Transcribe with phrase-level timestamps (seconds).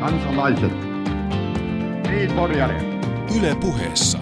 [0.00, 0.72] kansalaiset,
[2.10, 2.30] niin
[3.38, 4.18] Yle puheessa.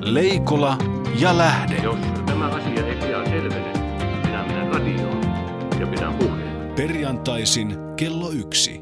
[0.00, 0.78] Leikola
[1.20, 1.76] ja Lähde.
[1.76, 3.72] Jos tämä asia ei pian selvene,
[4.24, 5.22] minä menen radioon
[5.80, 6.74] ja pidän puheen.
[6.76, 8.80] Perjantaisin kello yksi.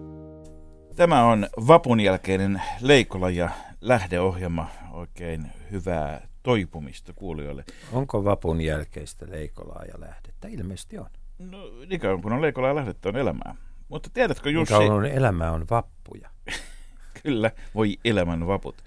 [0.96, 4.66] Tämä on vapun jälkeinen Leikola ja Lähde-ohjelma.
[4.92, 7.64] Oikein hyvää toipumista kuulijoille.
[7.92, 10.48] Onko vapun jälkeistä Leikolaa ja Lähdettä?
[10.48, 11.10] Ilmeisesti on.
[11.38, 13.67] No, niin kauan kun on Leikola ja Lähdettä on elämää.
[13.88, 14.74] Mutta tiedätkö Jussi...
[14.78, 16.30] Niin kauan elämä on vappuja.
[17.22, 18.82] Kyllä, voi elämän vaput.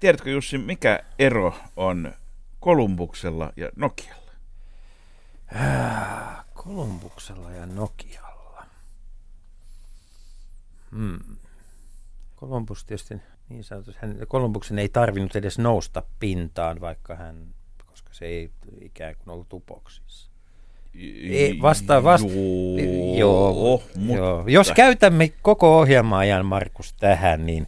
[0.00, 2.14] Tiedätkö Jussi, mikä ero on
[2.60, 4.32] Kolumbuksella ja Nokialla?
[5.56, 8.66] Äh, Kolumbuksella ja Nokialla.
[10.92, 11.36] Hmm.
[12.36, 13.14] Kolumbus tietysti
[13.48, 17.54] niin sanotusti, hän, Kolumbuksen ei tarvinnut edes nousta pintaan, vaikka hän,
[17.86, 20.27] koska se ei ikään kuin ollut upoksissa.
[21.22, 22.28] Ei, vasta, vasta,
[23.16, 24.14] joo, joo, mutta...
[24.14, 24.44] joo.
[24.46, 27.66] Jos käytämme koko ohjelma-ajan, Markus, tähän, niin,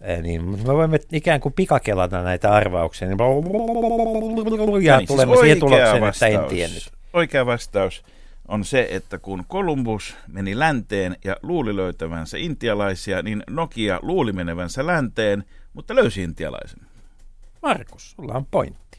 [0.00, 3.08] eh, niin me voimme ikään kuin pikakelata näitä arvauksia.
[3.08, 3.18] Niin
[4.82, 6.92] ja niin, tulemme siis siihen tulokseen, että en vastaus- tiennyt.
[7.12, 8.04] Oikea vastaus
[8.48, 14.86] on se, että kun Kolumbus meni länteen ja luuli löytävänsä intialaisia, niin Nokia luuli menevänsä
[14.86, 16.80] länteen, mutta löysi intialaisen.
[17.62, 18.98] Markus, sulla on pointti.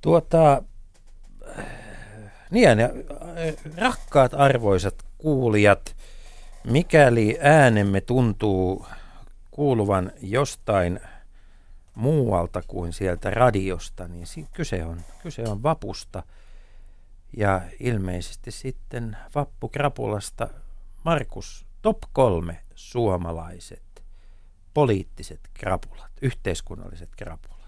[0.00, 0.62] Tuota,
[2.50, 2.88] niin, ja,
[3.76, 5.96] rakkaat arvoisat kuulijat,
[6.64, 8.86] mikäli äänemme tuntuu
[9.50, 11.00] kuuluvan jostain
[11.94, 16.22] muualta kuin sieltä radiosta, niin kyse on, kyse on vapusta.
[17.36, 20.48] Ja ilmeisesti sitten vappukrapulasta
[21.04, 23.82] Markus, top kolme suomalaiset
[24.74, 27.65] poliittiset krapulat, yhteiskunnalliset krapulat.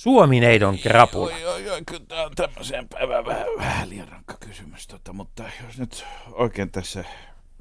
[0.00, 1.30] Suomineidon krapula.
[1.30, 5.44] Joo, joo, joo, kyllä tämä on tämmöiseen päivään vähän, vähän liian rankka kysymys, tota, mutta
[5.66, 7.04] jos nyt oikein tässä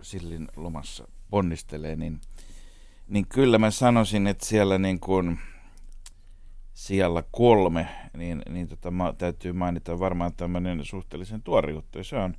[0.02, 2.22] Sillin lomassa ponnistelee, niin,
[3.08, 5.40] niin kyllä mä sanoisin, että siellä niin kuin
[6.74, 12.36] siellä kolme, niin, niin tota, täytyy mainita varmaan tämmöinen suhteellisen tuori juttu, se on,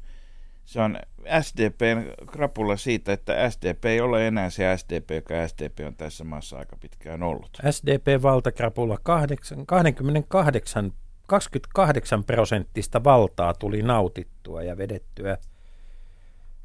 [0.71, 0.99] se on
[1.41, 6.59] SDPn krapula siitä, että SDP ei ole enää se SDP, joka SDP on tässä maassa
[6.59, 7.59] aika pitkään ollut.
[7.71, 10.93] SDP-valtakrapula 8, 28,
[11.27, 15.39] 28 prosenttista valtaa tuli nautittua ja vedettyä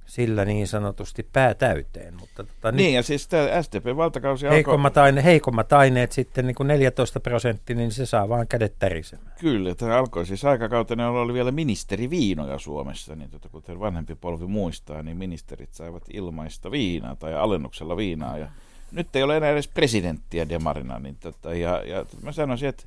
[0.05, 2.13] sillä niin sanotusti päätäyteen.
[2.19, 4.55] Mutta tota, Niin, ja siis tämä SDP-valtakausi alkoi...
[4.55, 9.35] heikommat, aine, heikommat aineet sitten niin kuin 14 prosenttia, niin se saa vaan kädet tärisemään.
[9.39, 14.47] Kyllä, tämä alkoi siis aikakautena, jolloin oli vielä ministeriviinoja Suomessa, niin tota, kuten vanhempi polvi
[14.47, 18.47] muistaa, niin ministerit saivat ilmaista viinaa tai alennuksella viinaa, ja
[18.91, 22.83] nyt ei ole enää edes presidenttiä demarina, niin tota, ja, ja mä sanoisin, että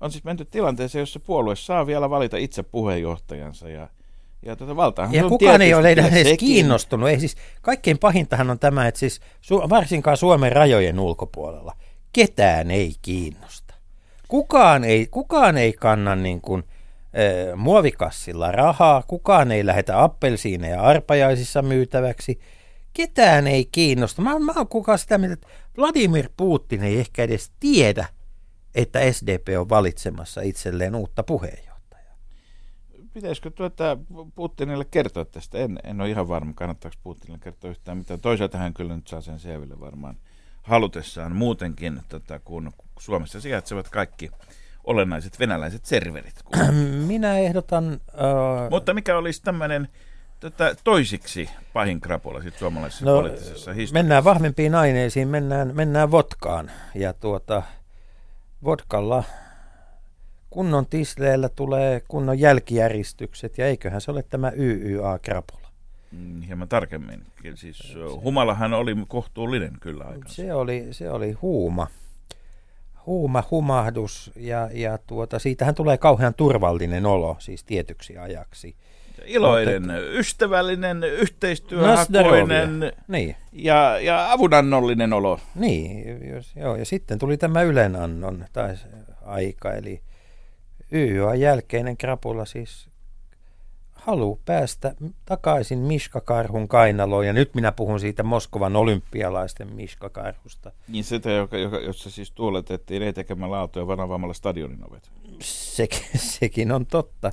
[0.00, 3.88] on siis menty tilanteeseen, jossa puolue saa vielä valita itse puheenjohtajansa, ja
[4.42, 6.36] ja tätä valtaahan Ja kukaan ei ole edes sekin.
[6.36, 7.08] kiinnostunut.
[7.08, 9.20] Ei siis, kaikkein pahintahan on tämä, että siis
[9.50, 11.72] varsinkaan Suomen rajojen ulkopuolella
[12.12, 13.74] ketään ei kiinnosta.
[14.28, 21.62] Kukaan ei, kukaan ei kanna niin kuin, äh, muovikassilla rahaa, kukaan ei lähetä appelsiineja arpajaisissa
[21.62, 22.40] myytäväksi.
[22.92, 24.22] Ketään ei kiinnosta.
[24.22, 28.06] Mä, mä oon kukaan sitä mieltä, että Vladimir Putin ei ehkä edes tiedä,
[28.74, 31.69] että SDP on valitsemassa itselleen uutta puheenjohtajaa.
[33.12, 33.98] Pitäisikö tuota
[34.34, 35.58] Putinille kertoa tästä?
[35.58, 38.20] En, en ole ihan varma, kannattaako Putinille kertoa yhtään mitään.
[38.20, 40.16] Toisaalta hän kyllä nyt saa sen selville varmaan
[40.62, 44.30] halutessaan muutenkin, tota, kun Suomessa sijaitsevat kaikki
[44.84, 46.42] olennaiset venäläiset serverit.
[46.44, 46.74] Kun...
[47.06, 47.92] Minä ehdotan...
[47.92, 49.88] Äh, Mutta mikä olisi tämmöinen
[50.40, 53.92] tota, toisiksi pahin krapula sit suomalaisessa No, poliittisessa historiassa?
[53.92, 56.70] mennään vahvempiin aineisiin, mennään, mennään vodkaan.
[56.94, 57.62] Ja tuota,
[58.64, 59.24] vodkalla
[60.50, 65.68] kunnon tisleellä tulee kunnon jälkijäristykset, ja eiköhän se ole tämä YYA-krapula.
[66.12, 67.26] Mm, Hieman tarkemmin.
[67.54, 70.34] Siis, humalahan oli kohtuullinen kyllä aikansa.
[70.34, 71.86] Se oli, se oli huuma.
[73.06, 78.76] Huuma, humahdus, ja, ja tuota, siitähän tulee kauhean turvallinen olo, siis tietyksi ajaksi.
[79.24, 85.40] Iloinen, ystävällinen, yhteistyöhakoinen Niin, ja, ja avunannollinen olo.
[85.54, 88.74] Niin, jos, joo, ja sitten tuli tämä Ylenannon tai
[89.22, 90.02] aika, eli
[90.92, 92.90] YYA jälkeinen krapula siis
[94.00, 94.94] halu päästä
[95.24, 100.72] takaisin Miskakarhun kainaloon, ja nyt minä puhun siitä Moskovan olympialaisten Miskakarhusta.
[100.88, 105.10] Niin sitä, joka, joka, jossa siis tuuletettiin ei tekemällä autoja, vaan avaamalla stadionin ovet.
[105.40, 107.32] Sekin, sekin on totta.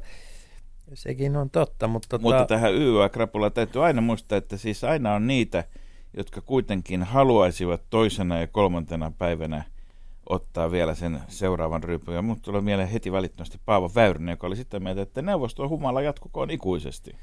[0.93, 5.27] Sekin on totta, mutta, tota, Mutta tähän YYA-krapulaan täytyy aina muistaa, että siis aina on
[5.27, 5.63] niitä,
[6.17, 9.63] jotka kuitenkin haluaisivat toisena ja kolmantena päivänä
[10.29, 12.15] ottaa vielä sen seuraavan ryypyn.
[12.15, 16.01] Ja mut tulee mieleen heti välittömästi Paavo Väyrynen, joka oli sitä mieltä, että neuvosto humala
[16.01, 17.15] jatkukoon ikuisesti.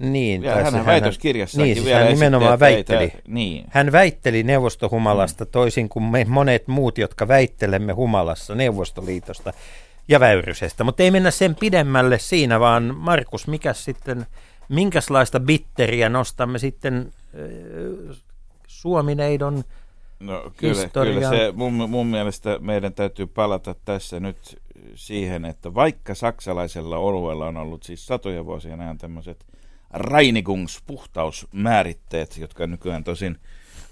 [0.00, 3.08] Niin, Ja hän väitöskirjassakin niin, siis vielä hän nimenomaan että väitteli.
[3.08, 3.64] tää- niin.
[3.68, 9.52] Hän väitteli neuvostohumalasta toisin kuin me monet muut, jotka väittelemme humalassa Neuvostoliitosta
[10.08, 10.84] ja Väyrysestä.
[10.84, 14.26] Mutta ei mennä sen pidemmälle siinä, vaan Markus, mikä sitten,
[14.68, 17.12] minkälaista bitteriä nostamme sitten
[18.10, 18.16] äh,
[18.66, 19.64] Suomineidon
[20.20, 21.14] No kyllä, historiaan.
[21.14, 24.58] kyllä se mun, mun mielestä meidän täytyy palata tässä nyt
[24.94, 29.46] siihen, että vaikka saksalaisella oluella on ollut siis satoja vuosia nämä tämmöiset
[29.94, 33.38] Reinigungs puhtausmääritteet, jotka nykyään tosin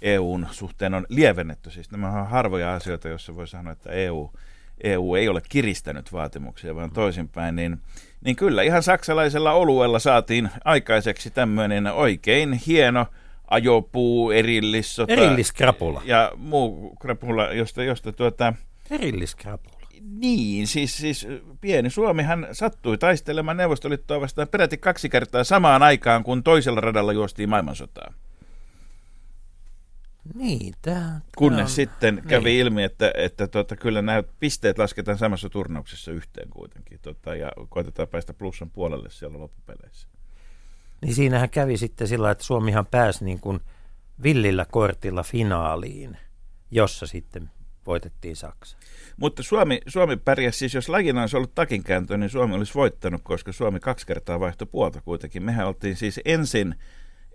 [0.03, 1.71] EUn suhteen on lievennetty.
[1.71, 4.31] Siis nämä on harvoja asioita, joissa voi sanoa, että EU,
[4.85, 7.81] EU ei ole kiristänyt vaatimuksia, vaan toisinpäin, niin,
[8.25, 13.07] niin kyllä ihan saksalaisella oluella saatiin aikaiseksi tämmöinen oikein hieno
[13.51, 16.03] ajopuu, erillissota, erilliskrapula.
[16.05, 18.53] ja muu krapula, josta, josta tuota,
[18.91, 19.79] Erilliskrapula.
[20.01, 21.27] niin, siis, siis
[21.61, 27.49] pieni Suomihan sattui taistelemaan Neuvostoliittoa vastaan peräti kaksi kertaa samaan aikaan, kun toisella radalla juostiin
[27.49, 28.13] maailmansotaa.
[30.35, 32.61] Niin, tämä Kunnes on, sitten kävi niin.
[32.61, 36.99] ilmi, että, että tota, kyllä nämä pisteet lasketaan samassa turnauksessa yhteen kuitenkin.
[37.03, 40.09] Tota, ja koitetaan päästä plussan puolelle siellä loppupeleissä.
[41.03, 43.61] Niin siinähän kävi sitten sillä, että Suomihan pääsi niin kuin
[44.23, 46.17] villillä kortilla finaaliin,
[46.71, 47.51] jossa sitten
[47.87, 48.77] voitettiin Saksa.
[49.17, 53.53] Mutta Suomi, Suomi pärjäsi siis, jos lajina olisi ollut takinkääntö, niin Suomi olisi voittanut, koska
[53.53, 55.43] Suomi kaksi kertaa vaihtoi puolta kuitenkin.
[55.43, 56.75] Mehän oltiin siis ensin,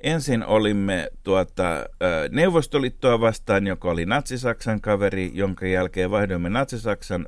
[0.04, 1.86] ensin olimme tuota,
[2.32, 7.26] Neuvostoliittoa vastaan, joka oli Natsi-Saksan kaveri, jonka jälkeen vaihdoimme Natsi-Saksan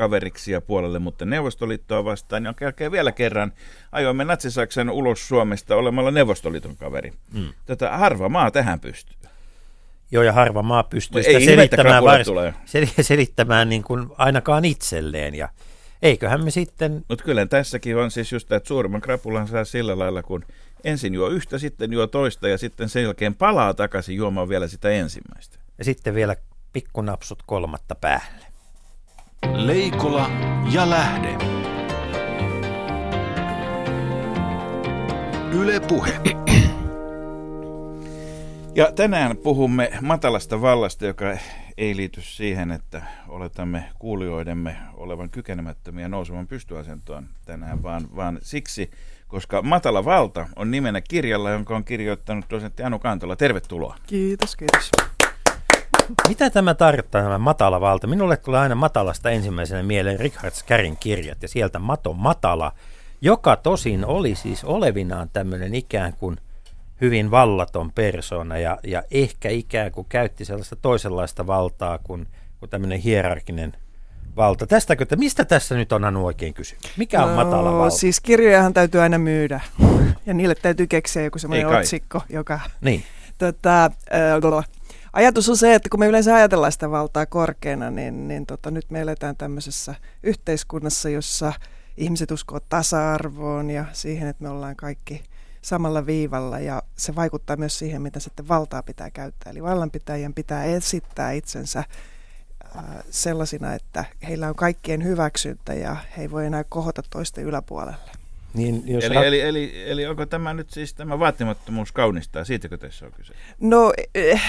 [0.00, 3.52] kaveriksi ja puolelle, mutta Neuvostoliittoa vastaan, jonka jälkeen vielä kerran
[3.92, 7.12] ajoimme Natsi-Saksan ulos Suomesta olemalla Neuvostoliiton kaveri.
[7.32, 7.52] Mm.
[7.66, 9.16] Tätä harva maa tähän pystyy.
[10.10, 12.28] Joo, ja harva maa pystyy Ei sitä että selittämään, vars,
[12.66, 15.34] sel- selittämään niin kuin ainakaan itselleen.
[15.34, 15.48] Ja
[16.02, 19.98] eiköhän me sitten, Mutta kyllä tässäkin on siis just tämä, että suurimman krapulan saa sillä
[19.98, 20.44] lailla, kun
[20.84, 24.90] ensin juo yhtä, sitten juo toista ja sitten sen jälkeen palaa takaisin juomaan vielä sitä
[24.90, 25.58] ensimmäistä.
[25.78, 26.36] ja sitten vielä
[26.72, 28.49] pikkunapsut kolmatta päälle.
[29.46, 30.30] Leikola
[30.72, 31.38] ja Lähde.
[35.52, 36.20] Yle Puhe.
[38.74, 41.24] Ja tänään puhumme matalasta vallasta, joka
[41.76, 48.90] ei liity siihen, että oletamme kuulijoidemme olevan kykenemättömiä nousemaan pystyasentoon tänään, vaan, vaan siksi,
[49.28, 53.36] koska Matala valta on nimenä kirjalla, jonka on kirjoittanut dosentti Anu Kantola.
[53.36, 53.96] Tervetuloa.
[54.06, 54.90] Kiitos, kiitos.
[56.28, 58.06] Mitä tämä tarkoittaa, tämä matala valta?
[58.06, 62.72] Minulle tulee aina matalasta ensimmäisenä mieleen Richard Scarin kirjat ja sieltä Mato Matala,
[63.20, 66.36] joka tosin oli siis olevinaan tämmöinen ikään kuin
[67.00, 72.26] hyvin vallaton persona ja, ja ehkä ikään kuin käytti sellaista toisenlaista valtaa kuin,
[72.58, 73.72] kuin tämmöinen hierarkinen
[74.36, 74.66] valta.
[74.66, 76.96] Tästäkö, että mistä tässä nyt on Anu oikein kysymys?
[76.96, 77.96] Mikä on matala valta?
[77.96, 79.60] Siis kirjojahan täytyy aina myydä.
[80.26, 82.60] Ja niille täytyy keksiä joku semmoinen otsikko, joka...
[82.80, 83.04] Niin.
[83.38, 83.90] Tota, äh,
[85.12, 88.90] ajatus on se, että kun me yleensä ajatellaan sitä valtaa korkeana, niin, niin tota, nyt
[88.90, 91.52] me eletään tämmöisessä yhteiskunnassa, jossa
[91.96, 95.22] ihmiset uskoo tasa-arvoon ja siihen, että me ollaan kaikki
[95.62, 99.50] samalla viivalla ja se vaikuttaa myös siihen, mitä sitten valtaa pitää käyttää.
[99.50, 101.84] Eli vallanpitäjien pitää esittää itsensä
[103.10, 108.19] sellaisina, että heillä on kaikkien hyväksyntä ja he ei voi enää kohota toisten yläpuolelle.
[108.54, 112.44] Niin, jos Eli, ra- eli, eli, eli onko tämä nyt siis tämä vaatimattomuus kaunistaa?
[112.44, 113.34] Siitäkö tässä on kyse?
[113.60, 114.42] No eh,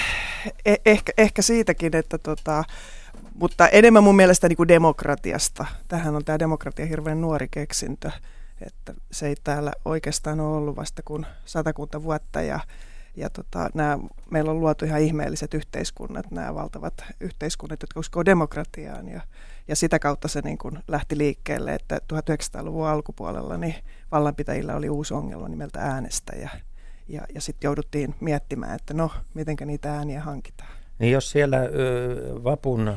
[0.64, 2.64] eh, ehkä, ehkä siitäkin, että tota,
[3.34, 5.66] mutta enemmän mun mielestä niin kuin demokratiasta.
[5.88, 8.10] Tähän on tämä demokratia hirveän nuori keksintö,
[8.66, 12.60] että se ei täällä oikeastaan ole ollut vasta kuin satakunta vuotta ja,
[13.16, 13.98] ja tota, nämä,
[14.30, 19.20] meillä on luotu ihan ihmeelliset yhteiskunnat, nämä valtavat yhteiskunnat, jotka uskoo demokratiaan ja,
[19.72, 23.74] ja sitä kautta se niin kuin lähti liikkeelle, että 1900-luvun alkupuolella niin
[24.10, 26.50] vallanpitäjillä oli uusi ongelma nimeltä äänestäjä
[27.08, 30.70] ja, ja sitten jouduttiin miettimään, että no, mitenkä niitä ääniä hankitaan.
[30.98, 32.96] Niin jos siellä ö, vapun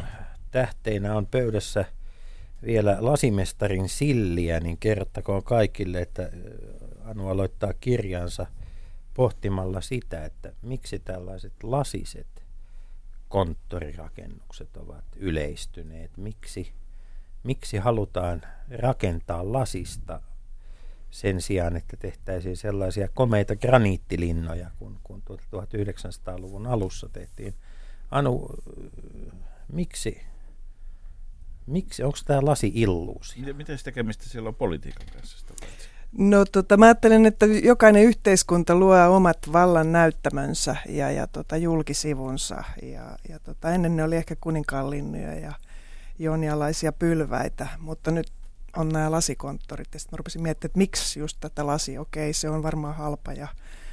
[0.52, 1.86] tähteinä on pöydässä
[2.66, 6.30] vielä lasimestarin silliä, niin kerrottakoon kaikille, että
[7.04, 8.46] Anu aloittaa kirjansa
[9.14, 12.28] pohtimalla sitä, että miksi tällaiset lasiset
[13.30, 16.18] konttorirakennukset ovat yleistyneet.
[16.18, 16.74] Miksi,
[17.44, 18.42] miksi halutaan
[18.78, 20.22] rakentaa lasista
[21.12, 27.56] sen sijaan, että tehtäisiin sellaisia komeita graniittilinnoja, kun, kun 1900-luvun alussa tehtiin.
[28.12, 28.50] Anu,
[29.72, 30.22] miksi,
[31.68, 33.40] miksi onko tämä lasi illuusi?
[33.40, 35.54] Miten, miten tekemistä sillä on politiikan kanssa sitä?
[36.18, 42.64] No tota, mä ajattelen, että jokainen yhteiskunta luo omat vallan näyttämönsä ja, ja tota, julkisivunsa.
[42.84, 45.54] Ja, ja tota, ennen ne oli ehkä kuninkaanlinnuja ja
[46.20, 48.32] jonialaisia pylväitä, mutta nyt
[48.76, 49.88] on nämä lasikonttorit.
[49.94, 53.34] Ja sitten mä rupesin miettimään, että miksi just tätä lasi, okei, se on varmaan halpa
[53.34, 53.48] ja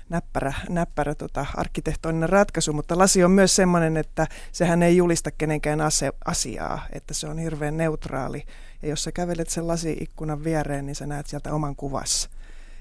[0.09, 5.81] näppärä, näppärä tota, arkkitehtoninen ratkaisu, mutta lasi on myös sellainen, että sehän ei julista kenenkään
[5.81, 8.43] ase, asiaa, että se on hirveän neutraali.
[8.83, 12.31] Ja jos sä kävelet sen lasiikkunan viereen, niin sä näet sieltä oman kuvassa.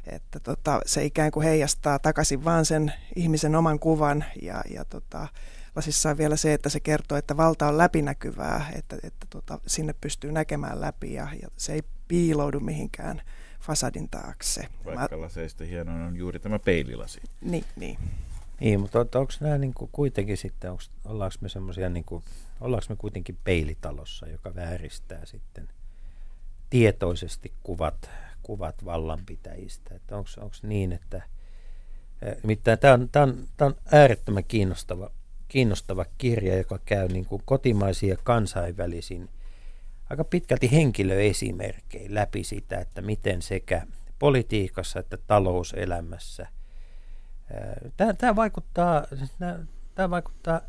[0.07, 5.27] Että tota, se ikään kuin heijastaa takaisin vaan sen ihmisen oman kuvan ja, ja tota,
[5.75, 9.93] lasissa on vielä se, että se kertoo, että valta on läpinäkyvää, että, että tota, sinne
[10.01, 13.21] pystyy näkemään läpi ja, ja se ei piiloudu mihinkään
[13.61, 14.67] fasadin taakse.
[14.85, 15.21] Vaikka Mä...
[15.21, 17.21] laseista hienoin on juuri tämä peililasi.
[17.41, 17.97] Niin, niin.
[18.59, 22.23] Niin, mutta onko nämä niin kuin kuitenkin sitten, onko, ollaanko me semmoisia, niin kuin,
[22.61, 25.67] ollaanko me kuitenkin peilitalossa, joka vääristää sitten
[26.69, 28.09] tietoisesti kuvat,
[28.43, 29.95] kuvat vallanpitäjistä?
[29.95, 31.21] Että onko, onko niin, että
[32.43, 35.11] Nimittäin tämä on, tämä, on, tämä on äärettömän kiinnostava,
[35.47, 39.29] kiinnostava kirja, joka käy niin kuin kotimaisiin ja kansainvälisiin
[40.11, 43.87] aika pitkälti henkilöesimerkkejä läpi sitä, että miten sekä
[44.19, 46.47] politiikassa että talouselämässä
[48.17, 49.05] tämä, vaikuttaa,
[49.95, 50.61] tämä vaikuttaa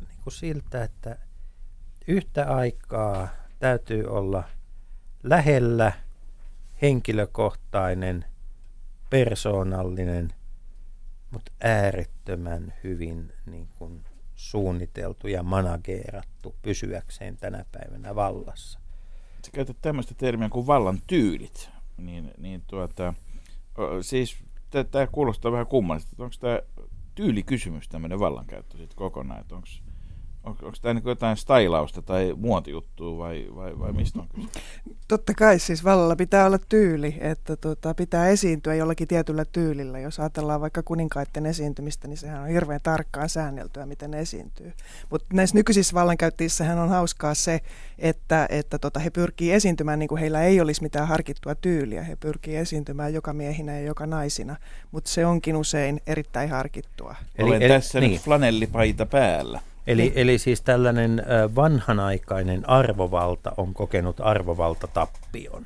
[0.00, 1.18] niin siltä, että
[2.08, 4.44] yhtä aikaa täytyy olla
[5.22, 5.92] lähellä
[6.82, 8.24] henkilökohtainen,
[9.10, 10.32] persoonallinen,
[11.30, 18.81] mutta äärettömän hyvin niin kuin suunniteltu ja manageerattu pysyäkseen tänä päivänä vallassa.
[19.44, 21.70] Sä käytät tämmöistä termiä kuin vallan tyylit.
[21.96, 23.14] Niin, niin tuota,
[24.00, 24.36] siis
[24.90, 26.22] tämä kuulostaa vähän kummallista.
[26.22, 26.60] Onko tämä
[27.14, 29.44] tyylikysymys tämmöinen vallankäyttö sitten kokonaan?
[29.52, 29.66] Onko
[30.44, 34.48] on, onko tämä niin jotain stylausta tai muotijuttua vai, vai, vai mistä on kyse?
[35.08, 39.98] Totta kai siis vallalla pitää olla tyyli, että tota, pitää esiintyä jollakin tietyllä tyylillä.
[39.98, 44.72] Jos ajatellaan vaikka kuninkaiden esiintymistä, niin sehän on hirveän tarkkaan säänneltyä, miten ne esiintyy.
[45.10, 47.60] Mutta näissä nykyisissä vallankäyttäjissähän on hauskaa se,
[47.98, 52.02] että, että tota, he pyrkii esiintymään niin kuin heillä ei olisi mitään harkittua tyyliä.
[52.02, 54.56] He pyrkii esiintymään joka miehinä ja joka naisina,
[54.90, 57.14] mutta se onkin usein erittäin harkittua.
[57.38, 58.12] Eli, Olen eli, tässä niin.
[58.12, 59.60] nyt flanellipaita päällä.
[59.86, 60.12] Eli, niin.
[60.14, 61.22] eli siis tällainen
[61.54, 65.64] vanhanaikainen arvovalta on kokenut arvovaltatappion.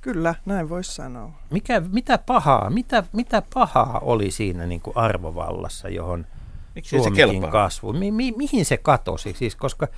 [0.00, 1.30] Kyllä, näin voisi sanoa.
[1.50, 6.26] Mikä, mitä, pahaa, mitä, mitä pahaa oli siinä niin kuin arvovallassa, johon
[6.74, 7.92] Miksi Suomikin kasvu?
[7.92, 9.34] Mi, mi, mihin se katosi?
[9.38, 9.88] Siis, koska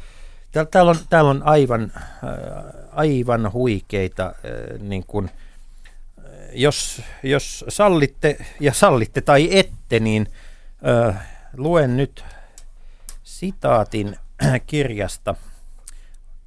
[0.53, 1.93] täällä, täällä, on, täällä on aivan,
[2.93, 4.35] aivan huikeita,
[4.81, 5.31] niin kuin,
[6.53, 10.27] jos, jos sallitte ja sallitte tai ette, niin
[11.09, 12.25] äh, luen nyt
[13.35, 14.17] sitaatin
[14.67, 15.35] kirjasta.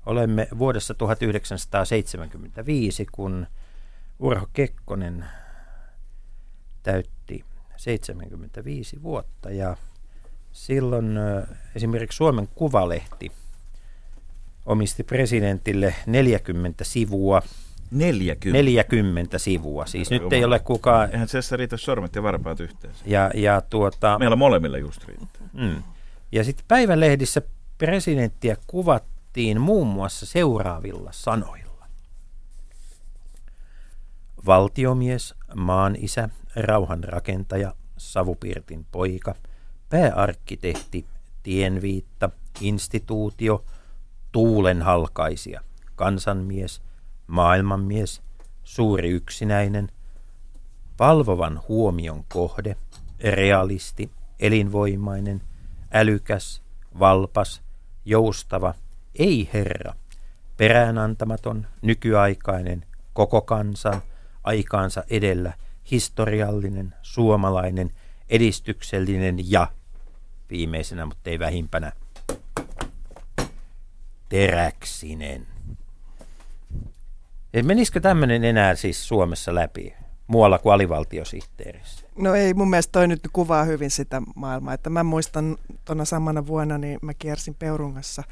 [0.05, 3.47] Olemme vuodessa 1975, kun
[4.19, 5.25] Urho Kekkonen
[6.83, 7.45] täytti
[7.77, 9.77] 75 vuotta ja
[10.51, 11.19] silloin
[11.75, 13.31] esimerkiksi Suomen Kuvalehti
[14.65, 17.41] omisti presidentille 40 sivua
[17.91, 18.57] 40.
[18.57, 19.85] 40 sivua.
[19.85, 21.09] Siis nyt ei ole kukaan...
[21.11, 23.03] Eihän se riitä sormet ja varpaat yhteensä.
[23.07, 24.19] Ja, ja tuota...
[24.19, 25.49] Meillä molemmilla just riittää.
[25.53, 25.83] Mm.
[26.31, 27.41] Ja sitten päivälehdissä
[27.77, 31.87] presidenttiä kuvattiin muun muassa seuraavilla sanoilla.
[34.45, 39.35] Valtiomies, maan isä, rauhanrakentaja, savupirtin poika,
[39.89, 41.05] pääarkkitehti,
[41.43, 42.29] tienviitta,
[42.61, 43.65] instituutio,
[44.31, 45.61] tuulenhalkaisia,
[45.95, 46.81] kansanmies,
[47.27, 48.21] maailmanmies,
[48.63, 49.89] suuri yksinäinen,
[50.97, 52.75] palvovan huomion kohde,
[53.19, 55.41] realisti, elinvoimainen–
[55.93, 56.61] älykäs,
[56.99, 57.61] valpas,
[58.05, 58.73] joustava,
[59.19, 59.93] ei herra,
[60.57, 64.01] peräänantamaton, nykyaikainen, koko kansan,
[64.43, 65.53] aikaansa edellä,
[65.91, 67.91] historiallinen, suomalainen,
[68.29, 69.67] edistyksellinen ja,
[70.49, 71.91] viimeisenä, mutta ei vähimpänä,
[74.29, 75.47] teräksinen.
[77.53, 79.93] Et menisikö tämmöinen enää siis Suomessa läpi,
[80.27, 82.07] muualla kuin alivaltiosihteerissä?
[82.17, 84.73] No ei, mun mielestä toi nyt kuvaa hyvin sitä maailmaa.
[84.73, 88.23] Että mä muistan tuona samana vuonna, niin mä kiersin Peurungassa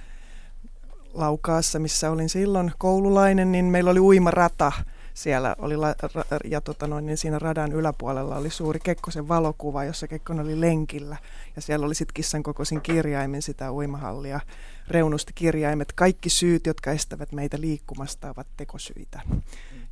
[1.13, 4.71] Laukaassa, missä olin silloin koululainen, niin meillä oli uimarata
[5.15, 9.83] siellä oli la, ra, ja tota noin, niin siinä radan yläpuolella oli suuri Kekkosen valokuva,
[9.83, 11.17] jossa Kekkonen oli lenkillä.
[11.55, 14.39] Ja siellä oli sitten kissan kokoisin kirjaimin sitä uimahallia.
[14.87, 15.93] Reunusti kirjaimet.
[15.93, 19.21] Kaikki syyt, jotka estävät meitä liikkumasta, ovat tekosyitä.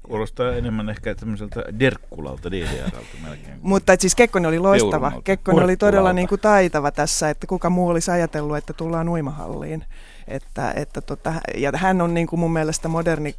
[0.03, 3.59] Kuulostaa enemmän ehkä tämmöiseltä Derkkulalta, DDRalta melkein.
[3.61, 5.11] Mutta siis Kekkonen oli loistava.
[5.23, 9.85] Kekkonen oli todella niin kuin taitava tässä, että kuka muu olisi ajatellut, että tullaan uimahalliin.
[10.27, 13.35] Että, että tota, ja hän on niin kuin mun mielestä moderni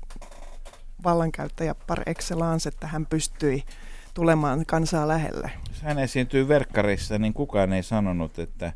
[1.05, 3.65] vallankäyttäjä par excellence, että hän pystyi
[4.15, 5.51] tulemaan kansaa lähelle.
[5.69, 8.73] Jos hän esiintyy verkkareissa, niin kukaan ei sanonut, että,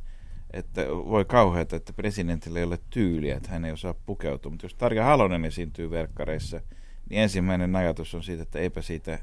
[0.53, 4.51] että voi kauheata, että presidentillä ei ole tyyliä, että hän ei osaa pukeutua.
[4.51, 6.61] Mutta jos Tarja Halonen esiintyy verkkareissa,
[7.11, 9.19] niin ensimmäinen ajatus on siitä, että eipä siitä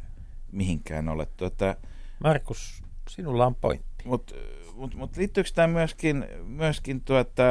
[0.51, 1.27] mihinkään ole.
[1.37, 1.75] Tuota,
[2.19, 4.05] Markus, sinulla on pointti.
[4.05, 4.35] Mutta
[4.75, 7.43] mut, mut liittyykö tämä myöskin, myöskin tuota,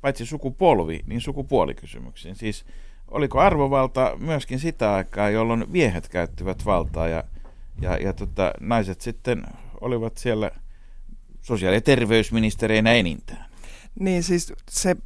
[0.00, 2.36] paitsi sukupolvi, niin sukupuolikysymyksiin?
[2.36, 2.64] Siis
[3.10, 7.24] oliko arvovalta myöskin sitä aikaa, jolloin miehet käyttivät valtaa ja,
[7.80, 9.42] ja, ja tota, naiset sitten
[9.80, 10.50] olivat siellä
[11.40, 13.44] sosiaali- ja terveysministereinä enintään?
[14.00, 14.96] Niin siis se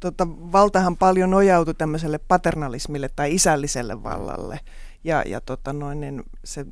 [0.00, 4.60] tota, valtahan paljon nojautui tämmöiselle paternalismille tai isälliselle vallalle.
[5.04, 6.66] Ja, ja tota noin, niin se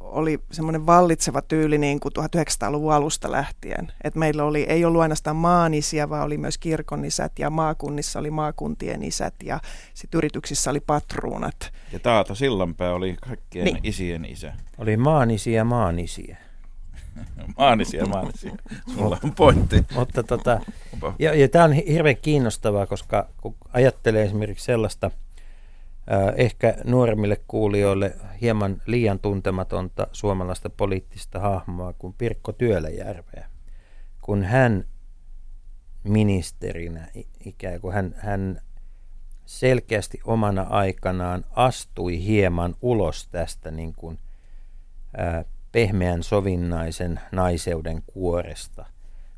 [0.00, 3.92] oli semmoinen vallitseva tyyli niin kuin 1900-luvun alusta lähtien.
[4.04, 8.30] Et meillä oli, ei ollut ainoastaan maanisiä, vaan oli myös kirkon isät ja maakunnissa oli
[8.30, 9.60] maakuntien isät ja
[9.94, 11.72] sitten yrityksissä oli patruunat.
[11.92, 13.80] Ja Taata Sillanpää oli kaikkien Niin.
[13.82, 14.52] isien isä.
[14.78, 16.36] Oli maanisiä maanisiä.
[17.58, 18.54] Maanisia, maanisia.
[18.94, 19.84] Sulla on pointti.
[19.94, 20.60] Mutta tota,
[21.18, 25.10] ja, ja tämä on hi- hirveän kiinnostavaa, koska kun ajattelee esimerkiksi sellaista
[26.10, 33.48] ää, ehkä nuoremmille kuulijoille hieman liian tuntematonta suomalaista poliittista hahmoa kuin Pirkko Työläjärveä,
[34.20, 34.84] kun hän
[36.04, 37.08] ministerinä
[37.44, 38.60] ikään kuin hän, hän
[39.46, 44.18] selkeästi omana aikanaan astui hieman ulos tästä niin kuin,
[45.16, 45.44] ää,
[45.74, 48.86] pehmeän sovinnaisen naiseuden kuoresta,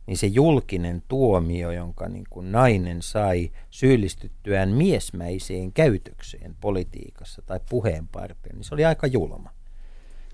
[0.07, 8.57] niin se julkinen tuomio, jonka niin kuin nainen sai syyllistyttyään miesmäiseen käytökseen politiikassa tai puheenparteen,
[8.57, 9.51] niin se oli aika julma.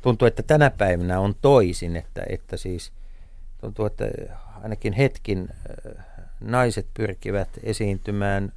[0.02, 2.92] Tuntuu, että tänä päivänä on toisin, että, että siis
[3.61, 4.04] tuntuu, että
[4.62, 6.06] ainakin hetkin äh,
[6.40, 8.52] naiset pyrkivät esiintymään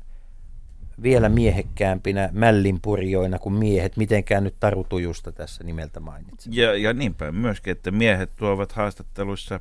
[1.04, 6.54] vielä miehekkäämpinä mällinpurjoina kuin miehet, mitenkään nyt Taru Tujusta tässä nimeltä mainitsen.
[6.56, 9.60] Ja, ja niinpä myöskin, että miehet tuovat haastatteluissa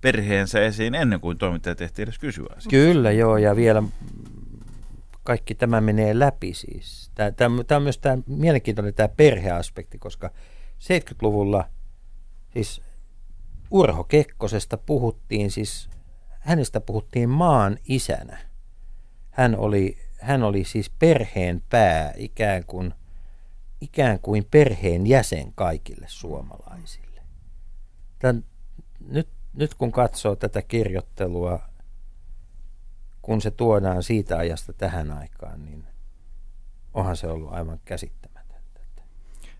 [0.00, 2.70] perheensä esiin ennen kuin toimittaja tehtiin edes kysyä asiaa.
[2.70, 3.82] Kyllä joo, ja vielä
[5.22, 7.10] kaikki tämä menee läpi siis.
[7.14, 10.30] Tämä, tämä, tämä on myös tämä mielenkiintoinen tämä perheaspekti, koska
[10.78, 11.68] 70-luvulla
[12.52, 12.82] siis
[13.70, 15.88] Urho Kekkosesta puhuttiin siis,
[16.40, 18.38] hänestä puhuttiin maan isänä.
[19.30, 22.94] Hän oli, hän oli siis perheen pää, ikään kuin,
[23.80, 27.22] ikään kuin perheen jäsen kaikille suomalaisille.
[28.18, 28.44] Tän,
[29.08, 31.60] nyt, nyt kun katsoo tätä kirjoittelua
[33.24, 35.86] kun se tuodaan siitä ajasta tähän aikaan, niin
[36.94, 38.80] onhan se ollut aivan käsittämätöntä.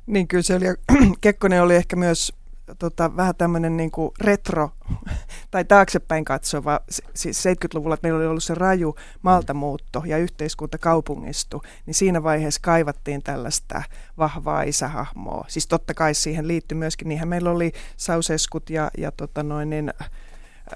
[0.06, 0.64] Niin kyllä se oli,
[1.20, 2.32] Kekkonen oli ehkä myös
[2.78, 4.70] tota, vähän tämmöinen niin retro
[5.50, 6.80] tai taaksepäin katsova.
[7.14, 12.60] Siis 70-luvulla että meillä oli ollut se raju maaltamuutto ja yhteiskunta kaupungistu, niin siinä vaiheessa
[12.62, 13.82] kaivattiin tällaista
[14.18, 15.44] vahvaa isähahmoa.
[15.48, 19.92] Siis totta kai siihen liittyi myöskin, niinhän meillä oli Sauseskut ja, ja tota noin, niin,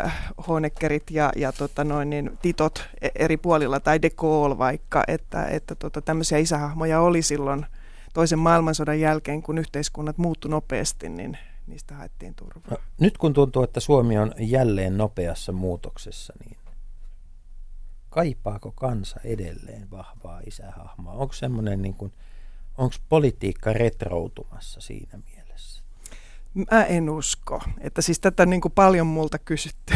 [0.04, 5.04] äh, Honeckerit ja, ja tota noin, niin, titot e- eri puolilla, tai De Gaulle vaikka,
[5.08, 7.66] että, että tota, tämmöisiä isähahmoja oli silloin
[8.14, 12.62] toisen maailmansodan jälkeen, kun yhteiskunnat muuttu nopeasti, niin niistä haettiin turvaa.
[12.70, 16.58] No, nyt kun tuntuu, että Suomi on jälleen nopeassa muutoksessa, niin
[18.10, 21.12] kaipaako kansa edelleen vahvaa isähahmoa?
[21.12, 21.96] Onko semmoinen niin
[22.78, 25.37] onko politiikka retroutumassa siinä mielessä?
[26.70, 27.62] Mä en usko.
[27.80, 29.94] Että siis tätä niin kuin paljon multa kysytty.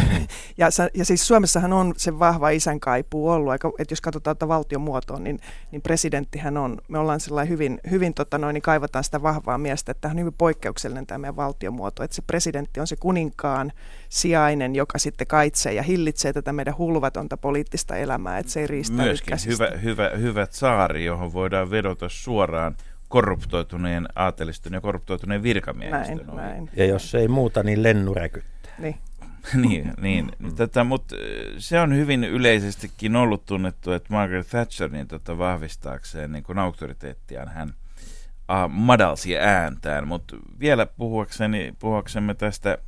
[0.59, 3.51] Ja, sa- ja siis Suomessahan on se vahva isän kaipuu ollut.
[3.51, 7.81] Aika, että jos katsotaan tätä valtion muotoa, niin, niin presidenttihän on, me ollaan sellainen hyvin,
[7.91, 9.93] hyvin tota noin, niin kaivataan sitä vahvaa miestä.
[9.93, 12.03] Että tämä on hyvin poikkeuksellinen tämä meidän valtiomuoto.
[12.03, 13.73] Että se presidentti on se kuninkaan
[14.09, 18.39] sijainen, joka sitten kaitsee ja hillitsee tätä meidän hulvatonta poliittista elämää.
[18.39, 22.77] Että se ei riistä Myöskin hyvä, hyvä, hyvä saari, johon voidaan vedota suoraan
[23.13, 26.37] korruptoituneen aateliston ja korruptoituneen virkamiehistön Näin, ohi.
[26.37, 26.71] näin.
[26.77, 28.73] Ja jos ei muuta, niin lennu räkyttää.
[28.79, 28.99] Niin.
[29.63, 30.33] niin, niin.
[30.57, 31.15] Tätä, mutta
[31.59, 37.49] se on hyvin yleisestikin ollut tunnettu, että Margaret Thatcher niin tota, vahvistaakseen niin kuin auktoriteettiaan
[37.49, 42.79] hän uh, madalsi ääntään, mutta vielä puhuakseni, puhuaksemme tästä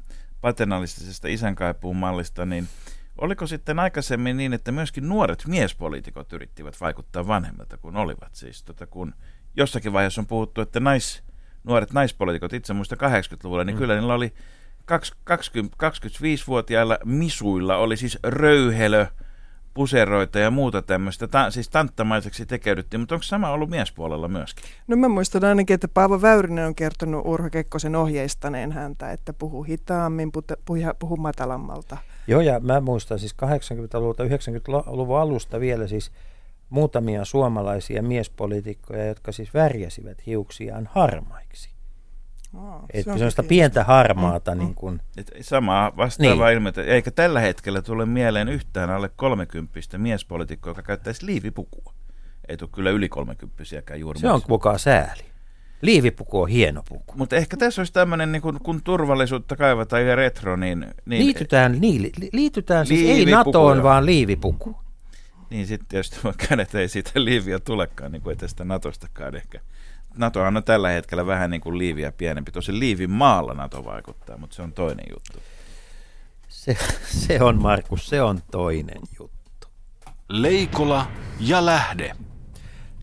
[0.41, 2.69] paternalistisesta isänkaipuun mallista, niin
[3.19, 8.35] oliko sitten aikaisemmin niin, että myöskin nuoret miespoliitikot yrittivät vaikuttaa vanhemmilta kuin olivat?
[8.35, 9.15] Siis tota, kun
[9.57, 11.23] jossakin vaiheessa on puhuttu, että nais,
[11.65, 13.79] nuoret naispoliitikot, itse muista 80-luvulla, niin Mm.
[13.79, 14.33] kyllä niillä oli
[14.85, 19.07] kaks- 20, 25-vuotiailla misuilla oli siis röyhelö,
[19.75, 24.65] puseroita ja muuta tämmöistä, ta- siis tanttamaiseksi tekeydyttiin, mutta onko sama ollut miespuolella myöskin?
[24.87, 29.63] No mä muistan ainakin, että Paavo Väyrynen on kertonut Urho Kekkosen ohjeistaneen häntä, että puhu
[29.63, 31.97] hitaammin, puhu, puhu, puhu matalammalta.
[32.27, 36.13] Joo, ja mä muistan siis 80-luvulta, 90-luvun alusta vielä siis
[36.75, 41.71] muutamia suomalaisia miespoliitikkoja, jotka siis värjäsivät hiuksiaan harmaiksi.
[42.55, 46.57] Oh, Että sellaista pientä harmaata, niin kuin, Et samaa vastaavaa Niin.
[46.57, 46.83] ilmiötä.
[46.83, 51.95] Eikä tällä hetkellä tule mieleen yhtään alle 30 miespolitiikkoa, joka käyttäisi liivipukua.
[52.49, 54.21] ei tule kyllä yli kolmekymppisiäkään juuri.
[54.21, 55.23] Se on mukaan sääli.
[55.83, 57.15] Liivipuku on hieno puku.
[57.17, 60.87] Mutta ehkä tässä olisi tämmöinen, niin kun, kun turvallisuutta kaivataan ja retro, niin...
[61.07, 64.77] niin liitytään, niin, li, liitytään siis ei NATOon, vaan liivipuku.
[65.55, 66.17] Niin sitten tietysti
[66.49, 69.61] kädet ei siitä liiviä tulekaan, niin kuin ei tästä Natostakaan ehkä.
[70.17, 72.53] Natohan on tällä hetkellä vähän niin kuin liiviä pienempi.
[72.53, 75.39] Tosi liivin maalla Nato vaikuttaa, mutta se on toinen juttu.
[76.49, 76.77] Se,
[77.25, 79.69] se on, Markus, se on toinen juttu.
[80.29, 81.07] Leikola
[81.41, 82.17] ja lähde.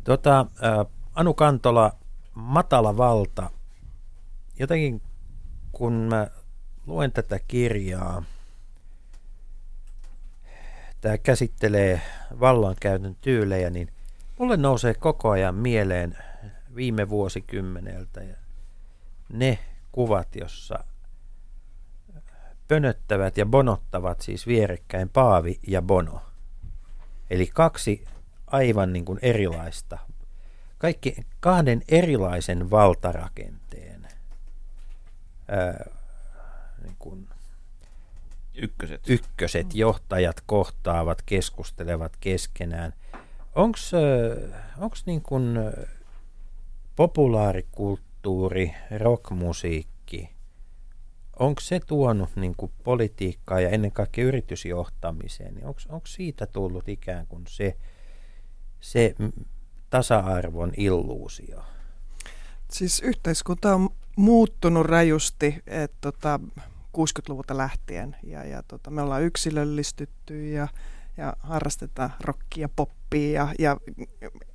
[0.04, 1.92] Tota, äh, Anu Kantola,
[2.34, 3.50] Matala valta.
[4.60, 5.02] Jotenkin
[5.72, 6.28] kun mä
[6.88, 8.24] luen tätä kirjaa,
[11.02, 12.02] tämä käsittelee
[12.40, 13.94] vallankäytön tyylejä, niin
[14.38, 16.18] mulle nousee koko ajan mieleen
[16.76, 18.36] viime vuosikymmeneltä ja
[19.30, 19.60] ne
[19.92, 20.84] kuvat, jossa
[22.68, 26.22] pönöttävät ja bonottavat siis vierekkäin Paavi ja Bono.
[27.30, 28.06] Eli kaksi
[28.48, 29.98] aivan niin kuin erilaista,
[30.78, 34.08] kaikki kahden erilaisen valtarakenteen
[35.48, 35.90] ää,
[36.84, 37.30] niin kuin
[38.62, 39.10] Ykköset.
[39.10, 42.94] ykköset johtajat kohtaavat, keskustelevat keskenään.
[43.56, 45.60] Onko niin kuin
[46.96, 50.30] populaarikulttuuri, rockmusiikki,
[51.40, 57.28] onko se tuonut niin kuin politiikkaa ja ennen kaikkea yritysjohtamiseen, niin onko siitä tullut ikään
[57.28, 57.78] kuin se,
[58.82, 59.16] se
[59.90, 61.64] tasa-arvon illuusio?
[62.72, 66.40] Siis yhteiskunta on muuttunut rajusti että tota,
[66.98, 70.68] 60-luvulta lähtien ja, ja tota, me ollaan yksilöllistytty ja,
[71.18, 73.78] ja harrastetaan rockia, poppia ja, ja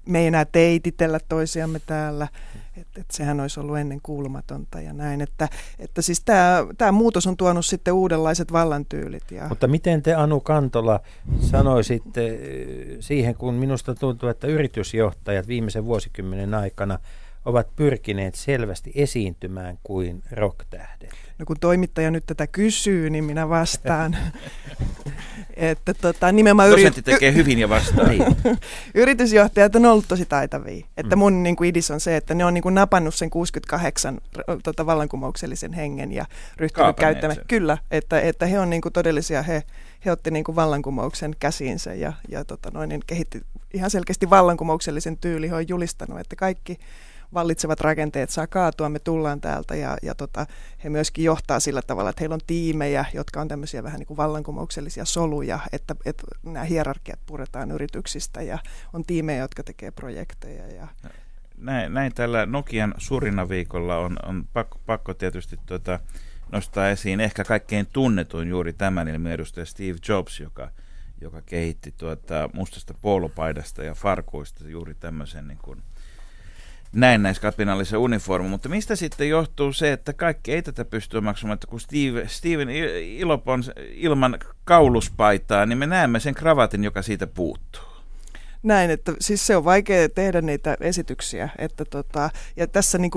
[0.06, 2.28] me ei enää teititellä toisiamme täällä.
[2.76, 5.20] Että et sehän olisi ollut ennen kuulumatonta ja näin.
[5.20, 6.22] Että, että siis
[6.78, 9.30] tämä muutos on tuonut sitten uudenlaiset vallantyylit.
[9.30, 9.48] Ja...
[9.48, 11.00] Mutta miten te Anu Kantola
[11.40, 16.98] sanoisitte eh, siihen, kun minusta tuntuu, että yritysjohtajat viimeisen vuosikymmenen aikana
[17.46, 21.10] ovat pyrkineet selvästi esiintymään kuin rocktähdet?
[21.38, 24.16] No kun toimittaja nyt tätä kysyy, niin minä vastaan.
[25.56, 28.08] että tota, nimenomaan Dosentti tekee hyvin ja vastaa.
[28.08, 28.24] Niin.
[28.94, 30.86] yritysjohtajat on ollut tosi taitavia.
[30.96, 31.18] Että Mm.
[31.18, 34.42] mun niin kuin idis on se, että ne on niin kuin napannut sen 68 r-
[34.62, 37.36] tota, vallankumouksellisen hengen ja ryhtynyt käyttämään.
[37.36, 37.44] sen.
[37.48, 39.62] Kyllä, että, että he on niin kuin todellisia, he,
[40.04, 43.40] he otti niin kuin vallankumouksen käsiinsä ja, ja tota noin, niin kehitti
[43.74, 45.48] ihan selkeästi vallankumouksellisen tyyli.
[45.50, 46.78] He on julistanut, että kaikki
[47.36, 50.46] vallitsevat rakenteet saa kaatua, me tullaan täältä ja, ja tota,
[50.84, 54.16] he myöskin johtaa sillä tavalla, että heillä on tiimejä, jotka on tämmöisiä vähän niin kuin
[54.16, 58.58] vallankumouksellisia soluja, että, että nämä hierarkiat puretaan yrityksistä ja
[58.92, 60.66] on tiimejä, jotka tekee projekteja.
[60.66, 60.88] Ja,
[61.58, 66.00] näin, näin tällä Nokian surinaviikolla on, on pakko, pakko tietysti tuota,
[66.52, 70.70] nostaa esiin ehkä kaikkein tunnetuin juuri tämän ilmiön edustaja Steve Jobs, joka,
[71.20, 75.82] joka kehitti tuota mustasta poolopaidasta ja farkuista juuri tämmöisen niin kuin
[76.96, 81.80] näennäiskapinallisen uniformin, mutta mistä sitten johtuu se, että kaikki ei tätä pysty maksamaan, että kun
[81.80, 87.82] Steve, Steven I- Ilop on ilman kauluspaitaa, niin me näemme sen kravatin, joka siitä puuttuu.
[88.62, 91.48] Näin, että siis se on vaikea tehdä niitä esityksiä.
[91.58, 93.10] Että tota, ja tässä niin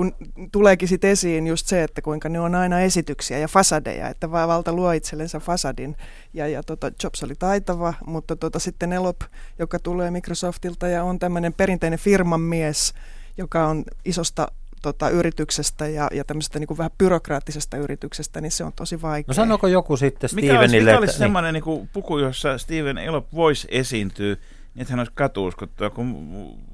[0.52, 4.72] tuleekin sit esiin just se, että kuinka ne on aina esityksiä ja fasadeja, että valta
[4.72, 5.96] luo itsellensä fasadin.
[6.34, 9.20] Ja, ja tota, Jobs oli taitava, mutta tota, sitten Elop,
[9.58, 12.94] joka tulee Microsoftilta ja on tämmöinen perinteinen firman mies,
[13.40, 14.48] joka on isosta
[14.82, 19.24] tota, yrityksestä ja, ja tämmöisestä niin kuin vähän byrokraattisesta yrityksestä, niin se on tosi vaikea.
[19.28, 22.58] No sanoko joku sitten Mikä olisi, Stevenille, mikä olisi että, semmoinen niin kuin puku, jossa
[22.58, 24.34] Steven Elop voisi esiintyä,
[24.74, 26.06] niin että hän olisi katuuskottua, kun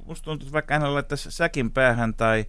[0.07, 2.45] musta tuntuu, että vaikka hän laittaisi säkin päähän tai,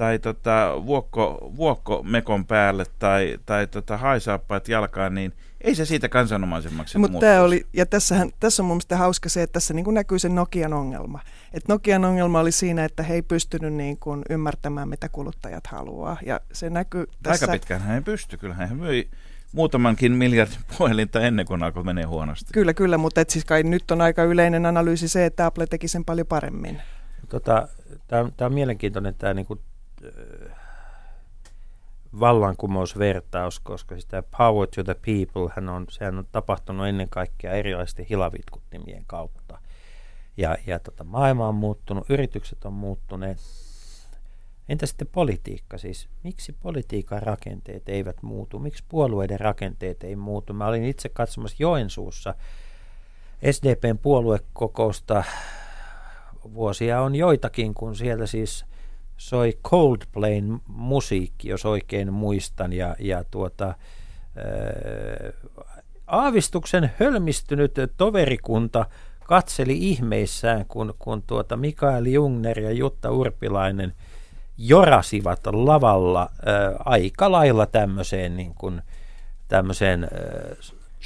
[0.00, 6.08] tai tota, vuokko, vuokko mekon päälle tai, tai tota, haisaappaat jalkaan, niin ei se siitä
[6.08, 7.32] kansanomaisemmaksi Mutta muuttuisi.
[7.32, 10.18] tämä oli, ja tässähän, tässä on mun mielestä hauska se, että tässä niin kuin näkyy
[10.18, 11.20] se Nokian ongelma.
[11.52, 16.16] Et Nokian ongelma oli siinä, että he ei pystynyt niin kuin ymmärtämään, mitä kuluttajat haluaa.
[16.26, 17.44] Ja se näkyy tässä...
[17.44, 19.10] Aika pitkään hän ei pysty, kyllä hän myi
[19.52, 22.52] muutamankin miljardin puhelinta ennen kuin alkoi menee huonosti.
[22.52, 25.88] Kyllä, kyllä, mutta et siis kai nyt on aika yleinen analyysi se, että Apple teki
[25.88, 26.82] sen paljon paremmin.
[27.28, 27.68] Tota,
[28.10, 29.60] Tämä on, tää on mielenkiintoinen tämä niinku,
[32.20, 38.06] vallankumousvertaus, koska tämä Power to the People, hän on, sehän on tapahtunut ennen kaikkea erilaisten
[38.10, 39.58] hilavitkuttimien kautta.
[40.36, 43.38] Ja, ja tota, maailma on muuttunut, yritykset on muuttuneet.
[44.68, 46.08] Entä sitten politiikka siis?
[46.22, 48.58] Miksi politiikan rakenteet eivät muutu?
[48.58, 50.52] Miksi puolueiden rakenteet ei muutu?
[50.52, 52.34] Mä olin itse katsomassa Joensuussa
[53.50, 55.24] SDPn puoluekokousta.
[56.54, 58.64] Vuosia on joitakin, kun siellä siis
[59.20, 63.74] soi Coldplayn musiikki, jos oikein muistan, ja, ja tuota, ää,
[66.06, 68.86] aavistuksen hölmistynyt toverikunta
[69.24, 73.92] katseli ihmeissään, kun, kun tuota Mikael Jungner ja Jutta Urpilainen
[74.58, 78.82] jorasivat lavalla ää, aika lailla tämmöiseen, niin kuin,
[79.48, 80.10] tämmöiseen ää,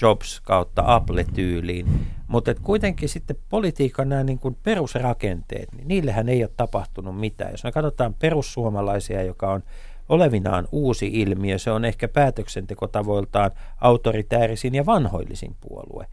[0.00, 1.86] Jobs kautta Apple-tyyliin.
[2.28, 7.50] Mutta kuitenkin sitten politiikan nämä niin kuin perusrakenteet, niin niillehän ei ole tapahtunut mitään.
[7.50, 9.62] Jos me katsotaan perussuomalaisia, joka on
[10.08, 16.06] olevinaan uusi ilmiö, se on ehkä päätöksentekotavoiltaan autoritäärisin ja vanhoillisin puolue.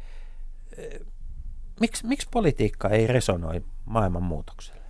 [1.79, 4.81] Miksi, miksi politiikka ei resonoi maailmanmuutokselle?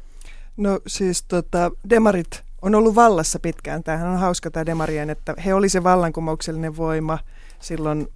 [0.58, 3.84] No siis tota, demarit on ollut vallassa pitkään.
[3.84, 7.19] Tämähän on hauska tämä demarien, että he oli se vallankumouksellinen voima
[7.60, 8.08] silloin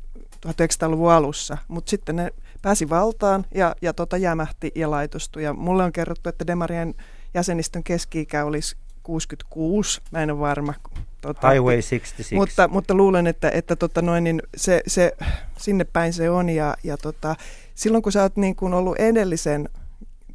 [0.46, 2.32] 1900-luvun alussa, mutta sitten ne
[2.62, 5.44] pääsi valtaan ja, ja tota jämähti ja laitostui.
[5.44, 6.96] Ja mulle on kerrottu, että Demarien
[7.34, 10.74] jäsenistön keski-ikä olisi 66, mä en ole varma.
[11.22, 12.36] Tota, Highway 66.
[12.36, 15.12] Mutta, mutta luulen, että, että tota noin, niin se, se,
[15.58, 17.36] sinne päin se on ja, ja tota,
[17.76, 19.70] silloin kun sä oot niin kuin ollut edellisen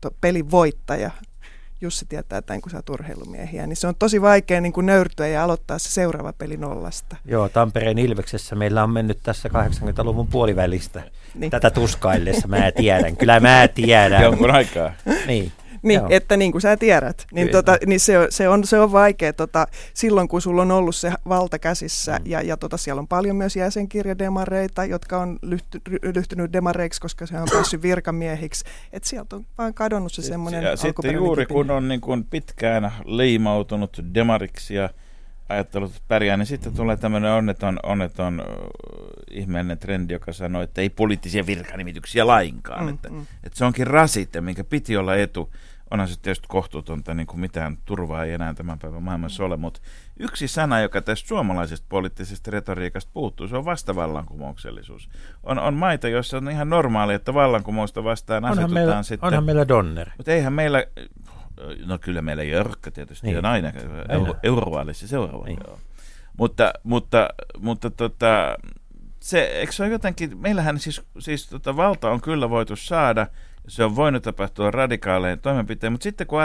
[0.01, 1.11] to, pelin voittaja,
[1.81, 5.27] Jussi tietää tämän, kun sä oot urheilumiehiä, niin se on tosi vaikea niin kuin nöyrtyä
[5.27, 7.16] ja aloittaa se seuraava peli nollasta.
[7.25, 11.03] Joo, Tampereen Ilveksessä meillä on mennyt tässä 80-luvun puolivälistä
[11.35, 11.51] niin.
[11.51, 14.23] tätä tuskaillessa, mä tiedän, kyllä mä tiedän.
[14.23, 14.93] Jonkun aikaa.
[15.27, 15.53] niin.
[15.83, 16.09] Niin, Joo.
[16.11, 19.66] että niin kuin sä tiedät, niin, tota, niin se, se, on, se on vaikea tota,
[19.95, 22.31] silloin, kun sulla on ollut se valta käsissä mm.
[22.31, 25.81] ja, ja tota, siellä on paljon myös jäsenkirjademareita, jotka on lyhty,
[26.14, 28.64] lyhtynyt demareiksi, koska se on päässyt virkamiehiksi.
[28.93, 32.93] Että sieltä on vaan kadonnut se semmoinen Ja sitten juuri kun on niin kuin pitkään
[33.05, 34.90] leimautunut demariksi ja
[35.51, 38.43] ajattelut pärjää, niin sitten tulee tämmöinen onneton, onneton
[39.31, 42.85] ihmeellinen trendi, joka sanoo, että ei poliittisia virkanimityksiä lainkaan.
[42.85, 43.27] Mm, että, mm.
[43.45, 45.51] että se onkin rasite, minkä piti olla etu
[45.90, 49.81] onhan se tietysti kohtuutonta, niin kuin mitään turvaa ei enää tämän päivän maailmassa ole, mutta
[50.18, 55.11] yksi sana, joka tästä suomalaisesta poliittisesta retoriikasta puuttuu, se on vastavallankumouksellisuus.
[55.42, 59.26] On, on maita, joissa on ihan normaali, että vallankumousta vastaan onhan asetutaan meillä, sitten.
[59.26, 60.11] Onhan meillä Donner.
[60.16, 60.85] Mutta eihän meillä,
[61.87, 63.38] no kyllä meillä Jörkkä tietysti niin.
[63.38, 63.72] on aina,
[64.09, 65.44] euro, eurovaaleissa seuraava.
[65.44, 65.61] Niin.
[66.37, 68.57] Mutta, mutta, mutta tota,
[69.20, 73.26] se, eikö se ole jotenkin, meillähän siis, siis tota, valta on kyllä voitu saada–
[73.68, 76.40] se on voinut tapahtua radikaalein toimenpiteen, mutta sitten kun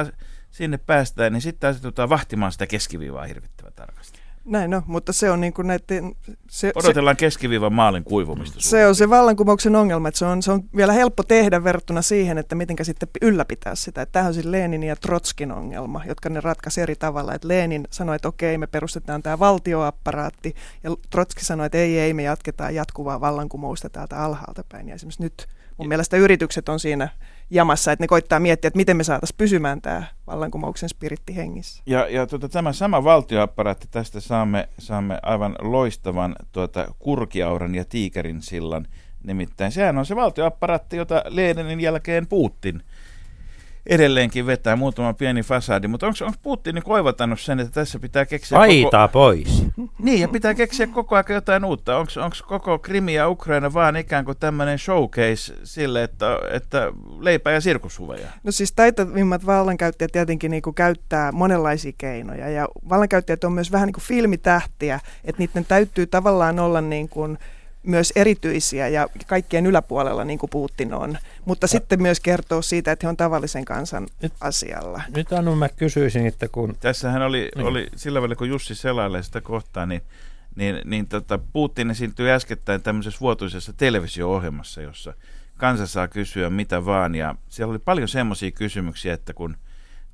[0.52, 4.26] sinne päästään, niin sitten asetutaan vahtimaan sitä keskiviivaa hirvittävän tarkasti.
[4.46, 6.16] Näin no, mutta se on niin kuin näiden...
[6.50, 8.58] Se, Odotellaan se, keskiviivan maalin kuivumista.
[8.60, 12.38] Se on se vallankumouksen ongelma, että se on, se on vielä helppo tehdä verrattuna siihen,
[12.38, 14.06] että miten sitten ylläpitää sitä.
[14.06, 17.34] Tämä on siis Lenin ja Trotskin ongelma, jotka ne ratkaisi eri tavalla.
[17.34, 22.14] Että Lenin sanoi, että okei, me perustetaan tämä valtioapparaatti, ja Trotski sanoi, että ei, ei,
[22.14, 24.90] me jatketaan jatkuvaa vallankumousta täältä alhaalta päin.
[24.90, 27.10] Ja esimerkiksi nyt mun mielestä yritykset on siinä
[27.50, 31.84] jamassa, että ne koittaa miettiä, että miten me saataisiin pysymään tämä vallankumouksen spiritti hengissä.
[31.86, 38.42] Ja, ja tuota, tämä sama valtioapparaatti, tästä saamme, saamme aivan loistavan tuota, kurkiauran ja tiikerin
[38.42, 38.88] sillan.
[39.24, 42.82] Nimittäin sehän on se valtioapparaatti, jota Leninin jälkeen Putin–
[43.88, 48.60] edelleenkin vetää muutama pieni fasadi, mutta onko Putin niin koivattanut sen, että tässä pitää keksiä...
[48.60, 49.14] Aitaa koko...
[49.14, 49.64] pois.
[50.00, 51.98] Niin, ja pitää keksiä koko ajan jotain uutta.
[51.98, 57.62] Onko koko Krimi ja Ukraina vaan ikään kuin tämmöinen showcase sille, että, että leipä ja
[57.62, 58.28] sirkushuveja?
[58.44, 63.88] No siis taitavimmat vallankäyttäjät tietenkin niin kuin käyttää monenlaisia keinoja, ja vallankäyttäjät on myös vähän
[63.88, 67.38] niin kuin filmitähtiä, että niiden täytyy tavallaan olla niin kuin
[67.86, 71.18] myös erityisiä ja kaikkien yläpuolella, niin kuin Putin on.
[71.46, 71.68] Mutta ja.
[71.68, 75.02] sitten myös kertoo siitä, että he on tavallisen kansan nyt, asialla.
[75.16, 76.76] Nyt Anu, mä kysyisin, että kun...
[76.80, 77.68] Tässähän oli, niin.
[77.68, 80.02] oli sillä välillä, kun Jussi selailee sitä kohtaa, niin,
[80.56, 85.14] niin, niin tota, Putin esiintyi äskettäin tämmöisessä vuotuisessa televisio-ohjelmassa, jossa
[85.58, 87.16] kansa saa kysyä mitä vaan.
[87.16, 89.58] Ja siellä oli paljon semmoisia kysymyksiä, että kun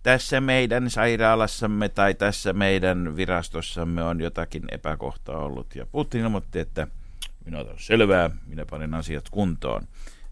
[0.04, 5.76] tässä meidän sairaalassamme tai tässä meidän virastossamme on jotakin epäkohtaa ollut.
[5.76, 6.88] Ja Putin ilmoitti, että–
[7.46, 9.88] minä otan selvää, minä panen asiat kuntoon.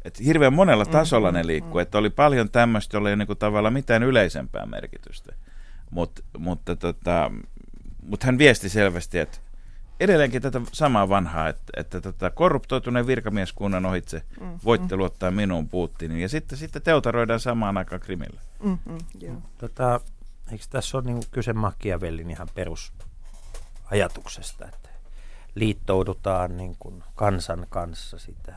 [0.06, 1.80] Et hirveän monella mm, tasolla ne mm, liikkuu, mm.
[1.80, 5.36] että oli paljon tämmöistä, jolla ei niinku tavallaan mitään yleisempää merkitystä.
[5.92, 7.32] Mut, mutta tota,
[8.04, 9.38] mut hän viesti selvästi, että
[10.00, 15.00] edelleenkin tätä samaa vanhaa, että, että tota korruptoituneen virkamieskunnan ohitse mm, voitte mm.
[15.00, 16.22] luottaa minuun Putinin.
[16.22, 18.42] Ja sitten, sitten teutaroidaan samaan aikaan Krimillä.
[18.64, 19.38] Mm, mm, yeah.
[19.58, 20.02] tota,
[20.52, 24.90] eikö tässä ole niin kyse Machiavellin ihan perusajatuksesta, että
[25.60, 28.54] liittoudutaan niin kuin kansan kanssa sitä.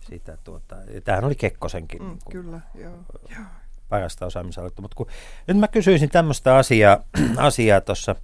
[0.00, 2.92] sitä tuota, tämähän oli Kekkosenkin mm, niin kuin, kyllä, joo,
[3.30, 3.44] joo.
[3.88, 4.82] parasta osaamisaluetta.
[4.82, 5.06] Mutta kun,
[5.46, 6.98] nyt mä kysyisin tämmöistä asiaa,
[7.36, 8.16] asiaa tuossa,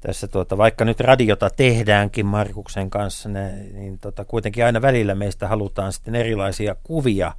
[0.00, 5.48] tässä tuota, vaikka nyt radiota tehdäänkin Markuksen kanssa, ne, niin tota, kuitenkin aina välillä meistä
[5.48, 7.32] halutaan sitten erilaisia kuvia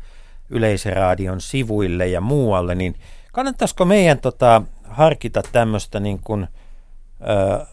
[0.49, 2.95] yleisradion sivuille ja muualle, niin
[3.31, 6.47] kannattaisiko meidän tota, harkita tämmöistä niin kuin,
[7.21, 7.65] ö,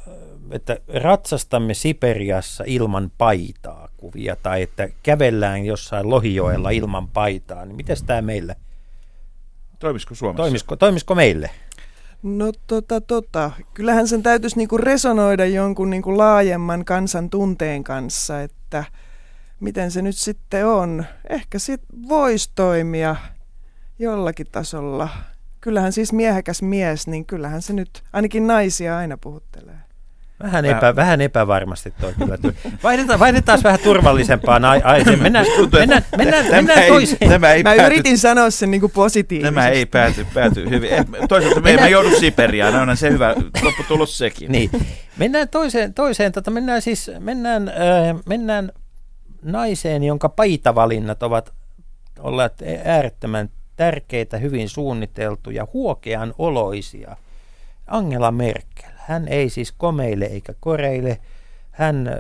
[0.50, 7.96] että ratsastamme Siperiassa ilman paitaa kuvia tai että kävellään jossain Lohijoella ilman paitaa, niin miten
[8.06, 8.56] tämä meille,
[9.78, 10.42] Toimisiko Suomessa?
[10.42, 11.50] toimisiko, toimisiko meille?
[12.22, 13.50] No tota, tota.
[13.74, 18.84] Kyllähän sen täytyisi niinku resonoida jonkun niinku laajemman kansan tunteen kanssa, että
[19.60, 21.04] miten se nyt sitten on.
[21.28, 23.16] Ehkä sit voisi toimia
[23.98, 25.08] jollakin tasolla.
[25.60, 29.89] Kyllähän siis miehekäs mies, niin kyllähän se nyt ainakin naisia aina puhuttelee.
[30.42, 32.38] Vähän, epä, vähän epävarmasti toi kyllä.
[32.83, 35.22] Vaihdetaan, vaihdetaan vähän turvallisempaan ai- aiheeseen.
[35.22, 37.31] Mennään, mennään, mennään, Tämä mennään ei- toiseen.
[37.31, 39.55] Tämä ei Mä pääty, yritin sanoa sen niinku positiivisesti.
[39.55, 40.90] Tämä ei pääty, pääty hyvin.
[40.90, 44.53] Eh, Toisaalta me emme joudu Siperiaan, onhan se hyvä lopputulos sekin.
[44.53, 44.70] Niin.
[45.18, 48.72] Mennään toiseen, toiseen tota, mennään siis, mennään, äh, mennään
[49.42, 51.53] naiseen, jonka paitavalinnat ovat
[52.18, 52.53] olleet
[52.85, 57.16] äärettömän tärkeitä, hyvin suunniteltuja, huokean oloisia.
[57.90, 58.90] Angela Merkel.
[58.96, 61.18] Hän ei siis komeile eikä koreile.
[61.70, 62.11] Hän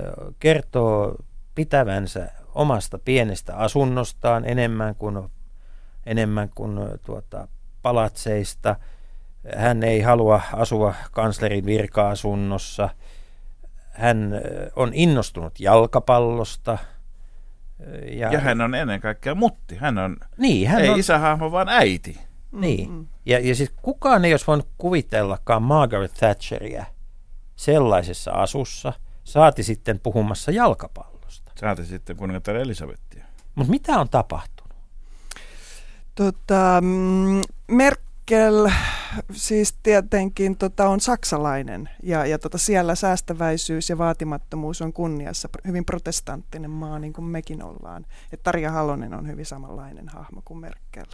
[0.40, 1.16] kertoo
[1.54, 5.28] pitävänsä omasta pienestä asunnostaan enemmän kuin,
[6.06, 7.48] enemmän kuin tuota,
[7.82, 8.76] palatseista.
[9.56, 12.88] Hän ei halua asua kanslerin virka-asunnossa.
[13.90, 14.32] Hän
[14.76, 16.78] on innostunut jalkapallosta.
[18.12, 19.76] Ja, Ja hän on ennen kaikkea mutti.
[19.76, 22.29] Hän on, niin, hän ei on, isähahmo, vaan äiti.
[22.52, 23.08] Niin.
[23.26, 26.84] Ja, ja siis kukaan ei olisi voinut kuvitellakaan Margaret Thatcheria
[27.56, 28.92] sellaisessa asussa,
[29.24, 31.52] saati sitten puhumassa jalkapallosta.
[31.60, 33.24] Saati sitten kuningatar Elisabettia.
[33.54, 34.74] Mutta mitä on tapahtunut?
[36.14, 38.70] Tota, mm, Merkel
[39.32, 45.48] siis tietenkin tota, on saksalainen ja, ja tota, siellä säästäväisyys ja vaatimattomuus on kunniassa.
[45.66, 48.06] Hyvin protestanttinen maa, niin kuin mekin ollaan.
[48.32, 51.06] Et Tarja Halonen on hyvin samanlainen hahmo kuin Merkel.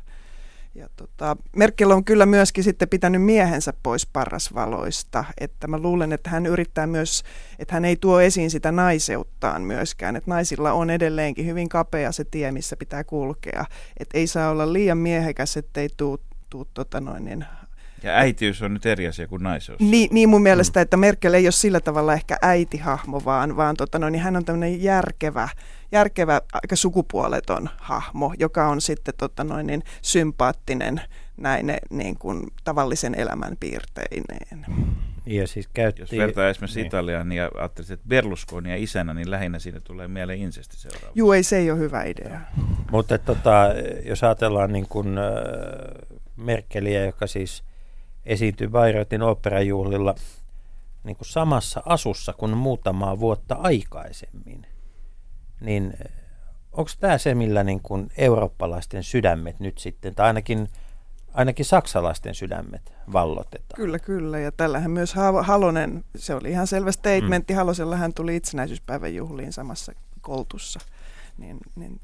[0.77, 6.31] Ja tota, Merkel on kyllä myöskin sitten pitänyt miehensä pois parrasvaloista, että mä luulen, että
[6.31, 7.23] hän yrittää myös,
[7.59, 12.25] että hän ei tuo esiin sitä naiseuttaan myöskään, että naisilla on edelleenkin hyvin kapea se
[12.25, 13.65] tie, missä pitää kulkea,
[14.01, 16.19] että ei saa olla liian miehekäs, ettei tuu,
[16.51, 17.45] tuu tota noin, niin,
[18.03, 19.81] Ja äitiys on nyt eri asia kuin naiseus.
[19.81, 23.99] niin, niin mun mielestä, että Merkel ei ole sillä tavalla ehkä äitihahmo, vaan, vaan tota
[23.99, 25.49] noin, niin hän on tämmöinen järkevä,
[25.93, 31.01] järkevä, aika sukupuoleton hahmo, joka on sitten tota noin, niin sympaattinen
[31.37, 34.67] näin niin kuin tavallisen elämän piirteineen.
[35.27, 36.87] Ja siis Jos käytti, vertaa esimerkiksi niin.
[36.87, 41.13] Italiaan ja ajattelisit, että Berlusconia isänä, niin lähinnä siinä tulee mieleen insesti seuraava.
[41.15, 42.41] Juu, ei se ei ole hyvä idea.
[42.91, 43.65] Mutta tota,
[44.05, 45.25] jos ajatellaan niin kuin, äh,
[46.37, 47.65] Merkeliä, joka siis
[48.27, 50.15] esiintyi Bayreuthin oopperajuhlilla
[51.05, 54.67] niin kuin samassa asussa kuin muutamaa vuotta aikaisemmin,
[55.61, 55.95] niin
[56.73, 60.69] onko tämä se, millä niin kuin eurooppalaisten sydämet nyt sitten, tai ainakin,
[61.35, 63.77] ainakin saksalaisten sydämet vallotetaan?
[63.77, 64.39] Kyllä, kyllä.
[64.39, 67.53] Ja tällähän myös Ha- Halonen, se oli ihan selvä statementti.
[67.53, 67.57] Mm.
[67.57, 70.81] Halosella hän tuli itsenäisyyspäivän juhliin samassa koltussa.
[71.39, 72.01] Niin, niin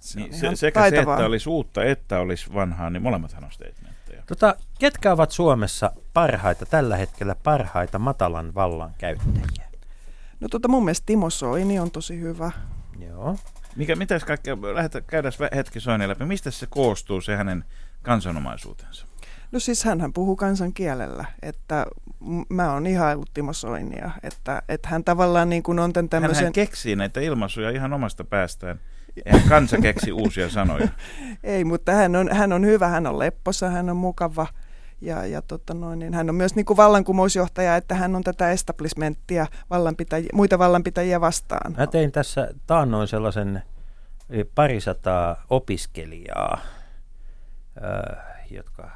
[0.00, 1.16] se Niin se, sekä taitavaa.
[1.16, 4.22] se, että olisi uutta, että olisi vanhaa, niin molemmathan on statementteja.
[4.26, 9.66] Tota, ketkä ovat Suomessa parhaita, tällä hetkellä parhaita matalan vallan käyttäjiä?
[10.40, 12.50] No tota mun mielestä Timo Soini on tosi hyvä.
[13.00, 13.36] Joo.
[13.76, 16.24] Mikä, mitäs kaikkea, lähdetään, käydään vä- hetki Soinin läpi.
[16.24, 17.64] Mistä se koostuu, se hänen
[18.02, 19.06] kansanomaisuutensa?
[19.52, 21.86] No siis hänhän puhuu kansan kielellä, että
[22.48, 26.44] mä oon ihaillut Timo Soinia, että, että hän tavallaan niin kuin on tämän tämmöisen...
[26.44, 28.80] hän keksii näitä ilmaisuja ihan omasta päästään.
[29.26, 30.88] Eihän kansa keksi uusia sanoja.
[31.44, 34.46] Ei, mutta hän on, hän on hyvä, hän on lepposa, hän on mukava
[35.00, 38.50] ja, ja tota noin, niin hän on myös niin kuin vallankumousjohtaja, että hän on tätä
[38.50, 41.74] establishmenttia vallanpitäjiä, muita vallanpitäjiä vastaan.
[41.76, 43.62] Mä tein tässä taannoin sellaisen
[44.54, 46.58] parisataa opiskelijaa,
[48.50, 48.90] jotka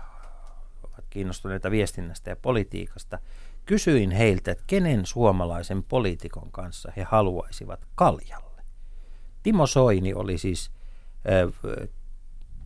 [0.84, 3.18] ovat kiinnostuneita viestinnästä ja politiikasta.
[3.66, 8.62] Kysyin heiltä, että kenen suomalaisen poliitikon kanssa he haluaisivat kaljalle.
[9.42, 10.70] Timo Soini oli siis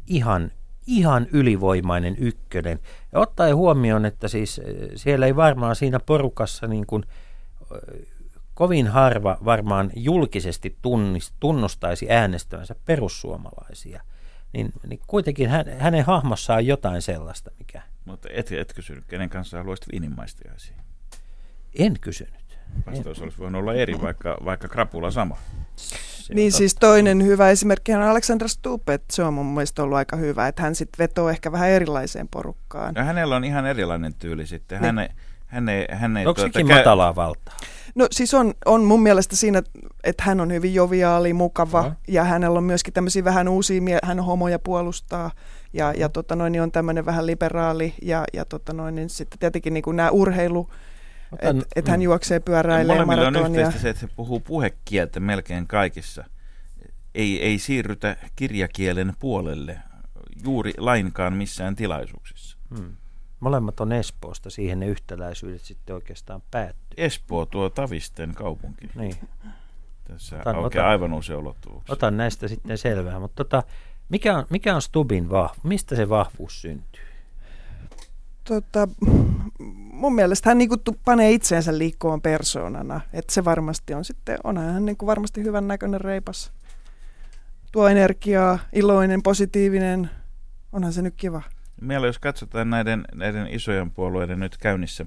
[0.07, 0.51] ihan,
[0.87, 2.81] ihan ylivoimainen ykkönen.
[3.13, 7.05] Ja ottaen huomioon, että siis ö, siellä ei varmaan siinä porukassa niin kuin,
[7.73, 8.05] ö,
[8.55, 14.03] kovin harva varmaan julkisesti tunnis, tunnustaisi äänestävänsä perussuomalaisia,
[14.53, 19.31] niin, niin kuitenkin hän, hänen hahmossaan on jotain sellaista, mikä Mutta et, et kysynyt, kenen
[19.31, 20.77] kanssa haluaisit viinimaistiaisia.
[21.79, 22.59] en kysynyt.
[22.87, 25.37] Vastaus olisi voinut olla eri, vaikka, vaikka krapula sama.
[26.31, 26.59] On Niin totta.
[26.59, 30.49] siis toinen hyvä esimerkki on Alexander Stubb, että se on mun mielestä ollut aika hyvä,
[30.49, 32.95] että hän sitten vetoo ehkä vähän erilaiseen porukkaan.
[32.97, 34.79] Ja hänellä on ihan erilainen tyyli sitten.
[34.83, 34.87] Niin.
[34.87, 35.09] Hän ei,
[35.47, 37.57] hän ei, hän ei Onko tuota, sekin käy- matalaa valtaa?
[37.95, 39.63] No siis on, on mun mielestä siinä,
[40.05, 41.93] että hän on hyvin joviaali, mukava Joo.
[42.09, 45.31] ja hänellä on myöskin tämmöisiä vähän uusia, mie- hän homoja puolustaa
[45.73, 49.39] ja, ja tota noin, niin on tämmöinen vähän liberaali ja, ja tota noin, niin sitten
[49.39, 50.69] tietenkin niin kuin nämä urheilu,
[51.43, 53.61] että et hän juoksee, pyöräilee, Molemmilla on maratonia.
[53.61, 56.25] yhteistä se, että he puhuu puhekieltä melkein kaikissa.
[57.15, 59.79] Ei, ei siirrytä kirjakielen puolelle
[60.45, 62.59] juuri lainkaan missään tilaisuuksissa.
[62.79, 62.97] Hmm.
[63.41, 66.95] Molemmat on Espoosta, siihen ne yhtäläisyydet sitten oikeastaan päättyy.
[66.97, 68.89] Espoo tuo Tavisten kaupunki.
[68.95, 69.15] Niin.
[70.05, 71.93] Tässä Otan- aukeaa otan- aivan uusia ulottuvuuksia.
[71.93, 73.63] Otan näistä sitten selvää, mutta tota,
[74.09, 75.65] mikä, on, mikä on Stubin vahvuus?
[75.65, 77.04] Mistä se vahvuus syntyy?
[78.45, 78.89] Tota,
[79.93, 83.01] mun mielestä hän niinku panee itseensä liikkuvan persoonana.
[83.13, 86.53] Että se varmasti on sitten, onhan hän niinku varmasti hyvän näköinen reipas.
[87.73, 90.11] Tuo energiaa, iloinen, positiivinen.
[90.73, 91.43] Onhan se nyt kiva.
[91.81, 95.07] Meillä jos katsotaan näiden, näiden isojen puolueiden nyt käynnissä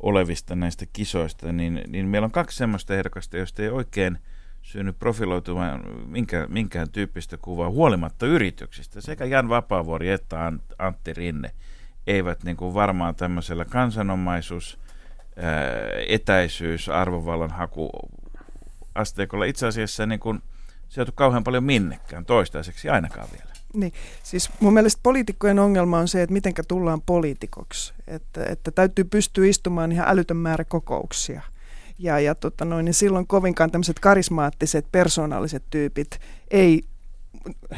[0.00, 4.18] olevista näistä kisoista, niin, niin meillä on kaksi semmoista ehdokasta, joista ei oikein
[4.62, 9.00] synny profiloitumaan minkään, minkään tyyppistä kuvaa huolimatta yrityksistä.
[9.00, 11.50] Sekä Jan Vapaavuori että Ant- Antti Rinne
[12.08, 14.78] eivät niin kuin varmaan tämmöisellä kansanomaisuus,
[16.08, 17.90] etäisyys, arvovallan haku
[18.94, 20.42] asteikolla itse asiassa niin kuin
[20.88, 23.48] sijoitu kauhean paljon minnekään toistaiseksi ainakaan vielä.
[23.74, 23.92] Niin,
[24.22, 27.94] siis mun mielestä poliitikkojen ongelma on se, että mitenkä tullaan poliitikoksi.
[28.06, 31.42] Että, että täytyy pystyä istumaan ihan älytön määrä kokouksia.
[31.98, 36.82] Ja, ja tota noin, niin silloin kovinkaan tämmöiset karismaattiset, persoonalliset tyypit ei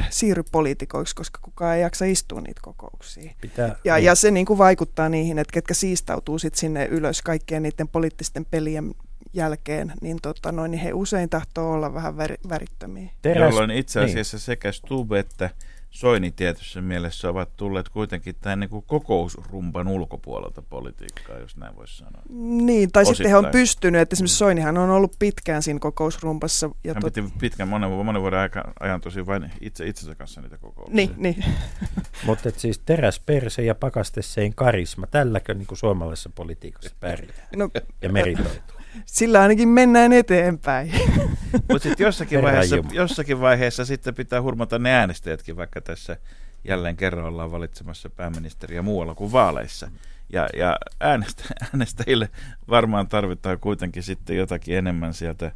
[0.09, 3.33] siirry poliitikoiksi, koska kukaan ei jaksa istua niitä kokouksia.
[3.41, 4.05] Pitää, Ja, niin.
[4.05, 8.45] ja se niin kuin vaikuttaa niihin, että ketkä siistautuu sit sinne ylös kaikkien niiden poliittisten
[8.45, 8.93] pelien
[9.33, 13.09] jälkeen, niin, tota noin, niin he usein tahtoo olla vähän väri, värittömiä.
[13.21, 14.09] Teräs, Jolloin itse niin.
[14.09, 15.49] asiassa sekä Stube että
[15.91, 21.97] Soini tietyssä mielessä ovat tulleet kuitenkin tämän niin kuin kokousrumpan ulkopuolelta politiikkaa, jos näin voisi
[21.97, 22.21] sanoa.
[22.65, 23.61] Niin, tai sitten he on Osittain.
[23.61, 26.69] pystynyt, että esimerkiksi Soinihan on ollut pitkään siinä kokousrumpassa.
[26.83, 27.13] Ja Hän tot...
[27.13, 30.95] piti pitkän monen, monen vuoden aika, ajan tosi vain itse itsensä kanssa niitä kokouksia.
[30.95, 31.45] Niin, niin.
[32.25, 37.69] Mutta siis teräsperse ja pakastessein karisma, tälläkö niin kuin suomalaisessa politiikassa pärjää No,
[38.01, 38.80] ja meritoituu?
[39.05, 40.91] Sillä ainakin mennään eteenpäin.
[41.69, 46.17] Mutta sitten jossakin vaiheessa, jossakin vaiheessa sitten pitää hurmata ne äänestäjätkin, vaikka tässä
[46.63, 49.91] jälleen kerran ollaan valitsemassa pääministeriä muualla kuin vaaleissa.
[50.33, 52.29] Ja, ja äänestä, äänestäjille
[52.69, 55.51] varmaan tarvitaan kuitenkin sitten jotakin enemmän sieltä,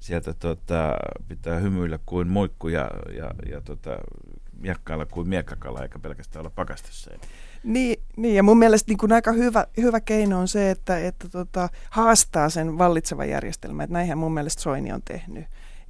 [0.00, 0.96] sieltä tota,
[1.28, 3.96] pitää hymyillä kuin muikku ja, ja, ja tota,
[4.58, 7.10] miekkailla kuin miekkakala, eikä pelkästään olla pakastessa.
[7.64, 11.28] Niin, niin, ja mun mielestä niin kuin aika hyvä, hyvä keino on se, että, että
[11.28, 13.84] tota, haastaa sen vallitsevan järjestelmän.
[13.84, 15.44] Että näinhän mun mielestä Soini on tehnyt.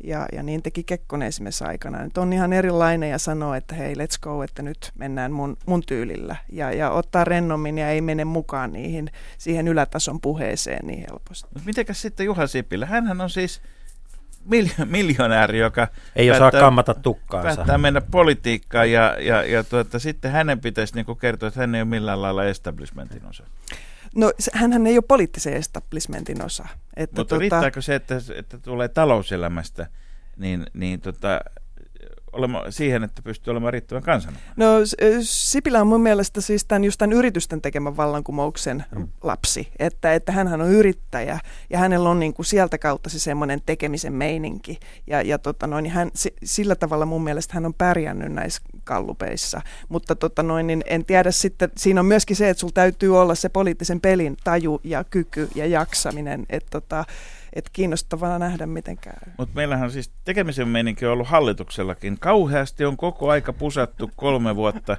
[0.05, 2.05] Ja, ja niin teki Kekkonen esimerkiksi aikana.
[2.05, 5.83] Nyt on ihan erilainen ja sanoo, että hei, let's go, että nyt mennään mun, mun
[5.87, 6.37] tyylillä.
[6.53, 11.49] Ja, ja ottaa rennommin ja ei mene mukaan niihin, siihen ylätason puheeseen niin helposti.
[11.55, 12.87] Mutta mitenkäs sitten Juha Sipilä?
[12.87, 13.63] Hänhän on siis
[14.51, 17.57] miljo- miljonääri, joka Ei osaa päättää- kammata tukkaansa.
[17.57, 21.81] päättää mennä politiikkaan ja, ja, ja tuota, sitten hänen pitäisi niinku kertoa, että hän ei
[21.83, 23.45] ole millään lailla establishmentin osa.
[24.15, 26.69] No hänhän ei ole poliittisen establishmentin osa.
[26.97, 29.87] Että Mutta riittääkö se, että, että tulee talouselämästä
[30.37, 31.41] niin, niin tota,
[32.39, 34.53] olema, siihen, että pystyy olemaan riittävän kansanomainen?
[34.57, 39.09] No S- Sipilä on mun mielestä siis tämän, just tämän yritysten tekemän vallankumouksen Mm.
[39.23, 41.39] lapsi, että, että hän on yrittäjä
[41.71, 45.83] ja hänellä on niin kuin sieltä kautta se semmoinen tekemisen meininki ja, ja tota noin,
[45.83, 50.67] niin hän, si- sillä tavalla mun mielestä hän on pärjännyt näissä kallupeissa, mutta tota noin,
[50.67, 54.37] niin en tiedä sitten, siinä on myöskin se, että sulla täytyy olla se poliittisen pelin
[54.45, 57.05] taju ja kyky ja jaksaminen, että tota,
[57.57, 59.33] et kiinnostavaa nähdä miten käy.
[59.39, 62.19] Mutta meillähän siis tekemisen meininki on ollut hallituksellakin.
[62.19, 64.97] Kauheasti on koko aika pusattu kolme vuotta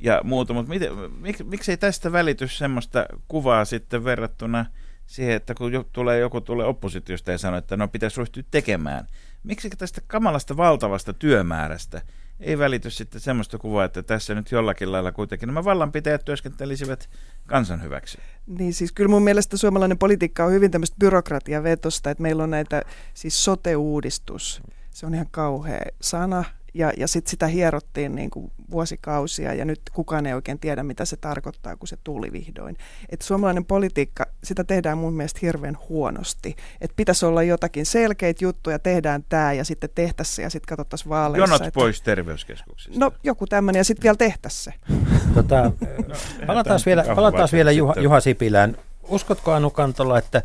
[0.00, 4.66] ja muuta, mutta miten, mik, miksei tästä välity semmoista kuvaa sitten verrattuna
[5.06, 9.06] siihen, että kun jo, tulee, joku tulee oppositiosta ja sanoo, että no pitäisi ryhtyä tekemään.
[9.42, 12.02] Miksi tästä kamalasta valtavasta työmäärästä
[12.40, 17.10] ei välity sitten semmoista kuvaa, että tässä nyt jollakin lailla kuitenkin nämä vallanpitäjät työskentelisivät
[17.46, 18.18] kansan hyväksi?
[18.46, 22.82] Niin siis kyllä mun mielestä suomalainen politiikka on hyvin tämmöistä byrokratiavetosta, että meillä on näitä,
[23.14, 26.44] siis sote-uudistus, se on ihan kauhea sana,
[26.74, 31.04] ja, ja sitten sitä hierottiin niin kuin vuosikausia, ja nyt kukaan ei oikein tiedä, mitä
[31.04, 32.76] se tarkoittaa, kun se tuli vihdoin.
[33.08, 36.56] Et suomalainen politiikka, sitä tehdään mun mielestä hirveän huonosti.
[36.80, 41.08] Että pitäisi olla jotakin selkeitä juttuja, tehdään tämä, ja sitten tehtäisiin se, ja sitten katsottaisiin
[41.08, 41.42] vaaleissa.
[41.42, 43.00] Jonot että, pois terveyskeskuksista.
[43.00, 44.94] No joku tämmöinen, ja sitten vielä tehtäisiin se.
[45.34, 45.72] Tota,
[46.08, 46.14] No,
[46.46, 47.94] palataan vielä, palataan vielä Juha.
[48.00, 48.76] Juha Sipilään.
[49.08, 50.42] Uskotko Anu Kantola, että,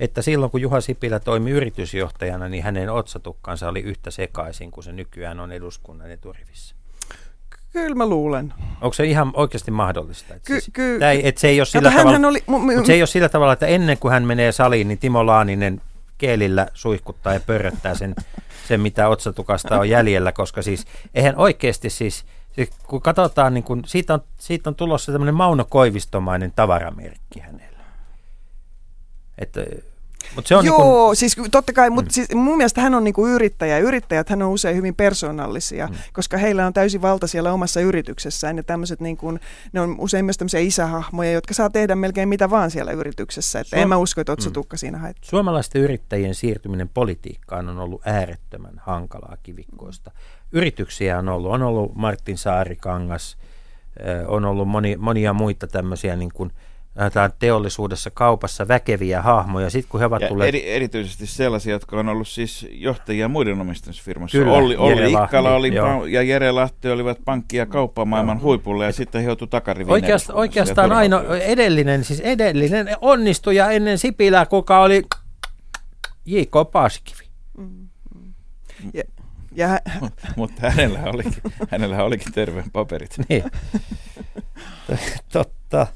[0.00, 4.92] että silloin kun Juha Sipilä toimi yritysjohtajana, niin hänen otsatukkansa oli yhtä sekaisin kuin se
[4.92, 6.76] nykyään on eduskunnan eturivissä?
[7.72, 8.54] Kyllä mä luulen.
[8.80, 10.34] Onko se ihan oikeasti mahdollista?
[10.34, 12.74] Että, Ky- siis, ky- että se ei ole sillä Kato, tavalla, hänhän oli, mu- mu-
[12.74, 15.80] mutta se ei ole sillä tavalla, että ennen kuin hän menee saliin, niin Timo Laaninen
[16.18, 18.14] keelillä suihkuttaa ja pörröttää sen,
[18.68, 20.84] sen mitä otsatukasta on jäljellä, koska siis
[21.14, 25.64] eihän oikeasti siis, siis kun katsotaan, niin kun, siitä, on, siitä on tulossa tämmöinen Mauno
[25.68, 27.75] Koivistomainen tavaramerkki hänellä.
[29.38, 29.60] Että,
[30.34, 32.12] mutta se on Joo, niin kuin, siis totta kai, mutta mm.
[32.12, 33.78] siis mun mielestä hän on niinku yrittäjä.
[33.78, 35.94] Yrittäjät hän on usein hyvin persoonallisia, mm.
[36.12, 38.56] koska heillä on täysi valta siellä omassa yrityksessään.
[38.56, 39.38] Ja tämmöiset niinku,
[39.72, 43.60] ne on usein myös tämmöisiä isähahmoja, jotka saa tehdä melkein mitä vaan siellä yrityksessä.
[43.60, 44.64] Että Suom- en mä usko, että Otso Mm.
[44.74, 45.30] Siinä haittaa.
[45.30, 50.10] Suomalaisten yrittäjien siirtyminen politiikkaan on ollut äärettömän hankalaa kivikkoista.
[50.52, 51.50] Yrityksiä on ollut.
[51.50, 53.36] On ollut Martin Saarikangas,
[54.00, 56.52] eh, on ollut moni, monia muita tämmöisiä niin kuin,
[56.96, 59.70] ajatellaan teollisuudessa, kaupassa väkeviä hahmoja.
[59.70, 60.48] Sitten kun he ovat Ja tulleet...
[60.48, 64.38] eri, erityisesti sellaisia, jotka on ollut siis johtajia muiden omistusfirmoissa.
[64.38, 66.04] Kyllä, Olli, Olli Jere Ikkala Lahti, oli, joo.
[66.04, 69.92] pa- ja Jere Lahti olivat pankki- ja kauppamaailman huipulla ja sitten he joutuivat takariviin.
[69.92, 71.48] Oikeast, ja oikeastaan aino, turvautuivat.
[71.48, 75.02] edellinen, siis edellinen onnistuja ennen Sipilää, kuka oli
[76.26, 76.52] J.K.
[76.72, 77.26] Paasikivi.
[78.94, 79.02] Ja,
[79.54, 79.80] ja hä-
[80.36, 83.16] Mutta hänellä olikin, hänellä olikin terveen paperit.
[83.28, 83.44] Niin.
[85.32, 85.86] Totta.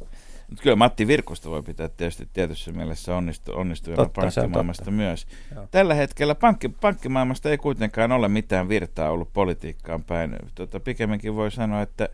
[0.51, 4.90] Mut kyllä Matti Virkusta voi pitää tietysti tietyssä mielessä onnistu, onnistujana Totta, pankkimaailmasta totta.
[4.90, 5.26] myös.
[5.55, 5.68] Joo.
[5.70, 10.36] Tällä hetkellä pankki, pankkimaailmasta ei kuitenkaan ole mitään virtaa ollut politiikkaan päin.
[10.55, 12.09] Tota, pikemminkin voi sanoa, että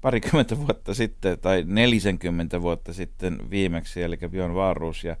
[0.00, 5.16] parikymmentä vuotta sitten tai 40 vuotta sitten viimeksi, eli Björn Wahlroos ja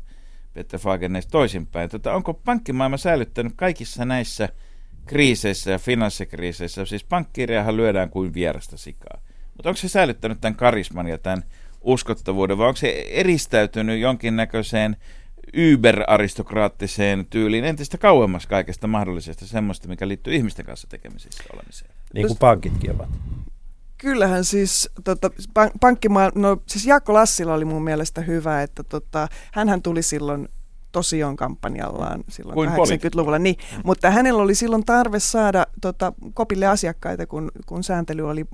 [0.54, 1.90] Peter Fagernes toisinpäin.
[1.90, 4.48] Tota, onko pankkimaailma säilyttänyt kaikissa näissä
[5.06, 9.20] kriiseissä ja finanssikriiseissä, siis pankkiiriahan lyödään kuin vierasta sikaa.
[9.56, 11.42] Mutta onko se säilyttänyt tämän karisman ja tämän
[11.88, 14.96] uskottavuuden, vai onko se eristäytynyt jonkinnäköiseen
[15.52, 21.90] yber-aristokraattiseen tyyliin entistä kauemmas kaikesta mahdollisesta semmoista, mikä liittyy ihmisten kanssa tekemisissä olemiseen?
[22.14, 23.08] Niin kuin pankitkin ovat.
[23.98, 29.28] Kyllähän siis tota, pank- pankkimaa, no siis Jaakko Lassila oli mun mielestä hyvä, että tota,
[29.52, 30.48] hänhän tuli silloin
[30.92, 37.26] Tosion kampanjallaan silloin Kuin 80-luvulla, niin, mutta hänellä oli silloin tarve saada tota, kopille asiakkaita,
[37.26, 38.44] kun, kun sääntely oli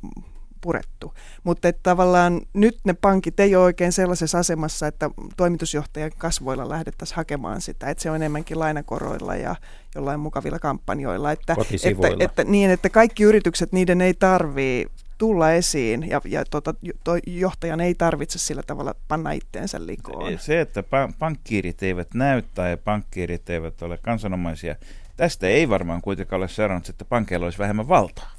[0.65, 1.15] purettu.
[1.45, 7.17] Mutta että tavallaan nyt ne pankit ei ole oikein sellaisessa asemassa, että toimitusjohtajan kasvoilla lähdettäisiin
[7.17, 9.57] hakemaan sitä, että se on enemmänkin lainakoroilla ja
[9.95, 11.33] jollain mukavilla kampanjoilla.
[11.33, 14.87] Että, että, että, niin, että kaikki yritykset, niiden ei tarvii
[15.19, 20.39] tulla esiin ja, ja tota, toi johtajan ei tarvitse sillä tavalla panna itteensä likoon.
[20.39, 24.77] Se, että pa- pankkiirit eivät näy tai pankkiirit eivät ole kansanomaisia,
[25.17, 28.31] tästä ei varmaan kuitenkaan ole seurannut, että pankeilla olisi vähemmän valtaa.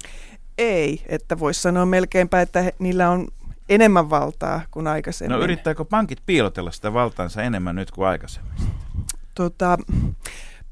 [0.58, 3.28] Ei, että voisi sanoa melkeinpä, että he, niillä on
[3.68, 5.38] enemmän valtaa kuin aikaisemmin.
[5.38, 8.52] No yrittääkö pankit piilotella sitä valtaansa enemmän nyt kuin aikaisemmin?
[9.34, 9.78] Tota,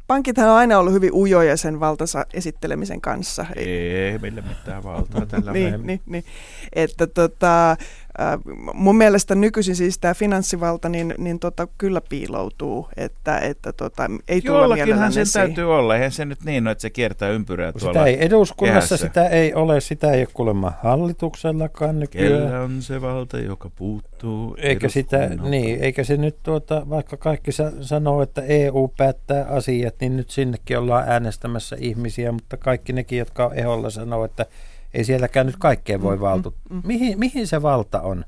[0.06, 3.46] pankithan on aina ollut hyvin ujoja sen valtansa esittelemisen kanssa.
[3.56, 6.24] Ei meillä mitään valtaa tällä niin, niin, niin.
[6.72, 7.76] Että tota,
[8.20, 8.38] äh,
[8.74, 14.42] mun mielestä nykyisin siis tämä finanssivalta niin, niin tota, kyllä piiloutuu, että, että tota, ei
[14.42, 15.32] tulla Jollakinhan mielellään sen esiin.
[15.46, 15.94] täytyy olla.
[15.96, 17.94] Eihän se nyt niin ole, että se kiertää ympyrää Kun tuolla.
[17.94, 18.96] Sitä ei eduskunnassa, kehässä.
[19.06, 22.42] sitä ei ole, sitä ei ole kuulemma hallituksellakaan nykyään.
[22.42, 27.52] Kellä on se valta, joka puuttuu Eikä, sitä, niin, eikä se nyt, tuota, vaikka kaikki
[27.52, 33.18] sa- sanoo, että EU päättää asiat, niin nyt sinnekin ollaan äänestämässä ihmisiä, mutta kaikki nekin,
[33.18, 34.46] jotka on eholla, sanoo, että
[34.94, 36.80] ei sielläkään nyt kaikkeen voi valtuuttaa.
[36.84, 38.24] Mihin, mihin se valta on?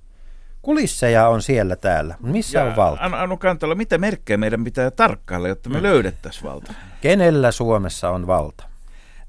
[0.62, 2.14] Kulisseja on siellä täällä.
[2.22, 3.02] Missä on valta?
[3.02, 6.74] Anu, Anu Kantola, mitä merkkejä meidän pitää tarkkailla, jotta me löydettäisiin valta?
[7.00, 8.64] Kenellä Suomessa on valta?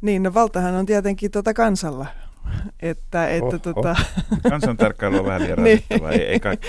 [0.02, 2.06] Niin, no valtahan on tietenkin tota kansalla.
[2.80, 3.60] Että, että Oho.
[3.60, 3.96] tota,
[4.50, 5.84] Kansantarkkailu on vähän liian Niin.
[6.12, 6.68] ei, ei kaikki.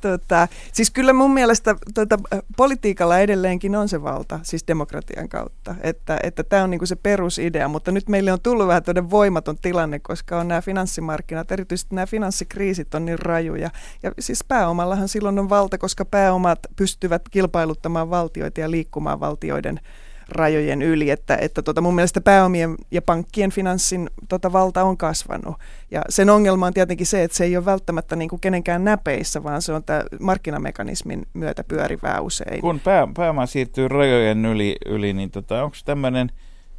[0.00, 2.18] Tota, siis kyllä mun mielestä tota,
[2.56, 5.74] politiikalla edelleenkin on se valta, siis demokratian kautta.
[5.80, 9.56] Että että tämä on niinku se perusidea, mutta nyt meille on tullut vähän todella voimaton
[9.62, 13.70] tilanne, koska on nämä finanssimarkkinat, erityisesti nämä finanssikriisit on niin rajuja.
[14.02, 19.80] Ja siis pääomallahan silloin on valta, koska pääomat pystyvät kilpailuttamaan valtioita ja liikkumaan valtioiden
[20.28, 25.56] rajojen yli, että, että tota mun mielestä pääomien ja pankkien finanssin tota valta on kasvanut.
[25.90, 29.42] Ja sen ongelma on tietenkin se, että se ei ole välttämättä niin kuin kenenkään näpeissä,
[29.42, 32.60] vaan se on tämä markkinamekanismin myötä pyörivää usein.
[32.60, 36.30] Kun pää, pääoma siirtyy rajojen yli, yli niin tota, onko tämmöinen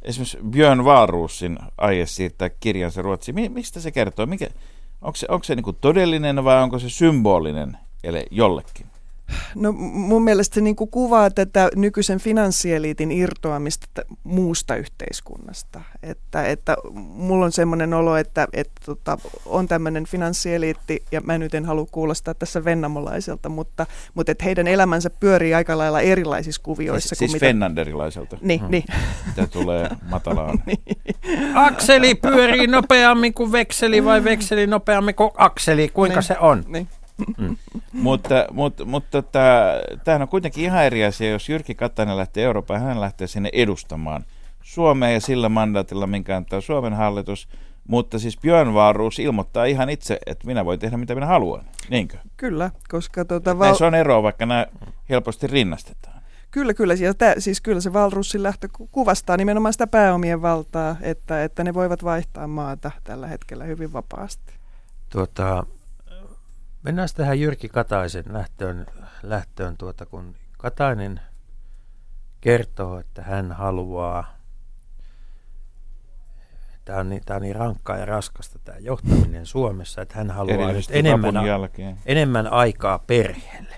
[0.02, 4.26] esimerkiksi Björn Wahlroosin aie siirtää kirjansa Ruotsiin, mi, mistä se kertoo?
[4.26, 4.46] Mikä,
[5.02, 7.78] onko se, onko se niin todellinen vai onko se symbolinen
[8.30, 8.89] jollekin?
[9.54, 13.86] No mun mielestä se niin kuin kuvaa tätä nykyisen finanssieliitin irtoamista
[14.24, 15.80] muusta yhteiskunnasta.
[16.02, 21.54] Että, että mulla on semmoinen olo, että, että tota, on tämmöinen finanssieliitti, ja mä nyt
[21.54, 27.08] en halua kuulostaa tässä vennamolaiselta, mutta, mutta että heidän elämänsä pyörii aika lailla erilaisissa kuvioissa.
[27.08, 27.46] Siis, kuin siis mitä...
[27.46, 28.84] Fennanderilaiselta, Niin, niin.
[29.26, 30.62] mitä tulee matalaan.
[31.54, 35.88] Akseli pyörii nopeammin kuin vekseli vai vekseli nopeammin kuin akseli?
[35.88, 36.22] Kuinka Niin.
[36.22, 36.64] se on?
[36.68, 36.88] niin.
[37.92, 39.22] Mutta mutta, mutta
[40.04, 44.24] tämähän on kuitenkin ihan eri asia, jos Jyrki Katainen lähtee Eurooppaan, hän lähtee sinne edustamaan
[44.62, 47.48] Suomea ja sillä mandaatilla, minkä antaa Suomen hallitus,
[47.88, 51.64] Mutta siis Björn Wahlroos ilmoittaa ihan itse, että minä voin tehdä mitä minä haluan.
[51.90, 52.16] Niinkö?
[52.36, 53.66] Kyllä, koska tota, Val...
[53.66, 54.66] Näissä on eroa, vaikka nämä
[55.08, 56.22] helposti rinnastetaan.
[56.50, 56.94] Kyllä, kyllä.
[56.94, 61.64] Ja tää, siis kyllä se Valrussin lähtö ku- kuvastaa nimenomaan sitä pääomien valtaa, että, että
[61.64, 64.54] ne voivat vaihtaa maata tällä hetkellä hyvin vapaasti.
[65.12, 65.66] Tuota,
[66.82, 68.86] mennään tähän Jyrki Kataisen lähtöön,
[69.22, 71.20] lähtöön tuota, kun Katainen
[72.40, 74.36] kertoo, että hän haluaa,
[76.84, 80.72] tämä on, niin, tämä on niin rankkaa ja raskasta tämä johtaminen Suomessa, että hän haluaa
[80.72, 81.34] nyt enemmän,
[82.06, 83.76] enemmän aikaa perheelle.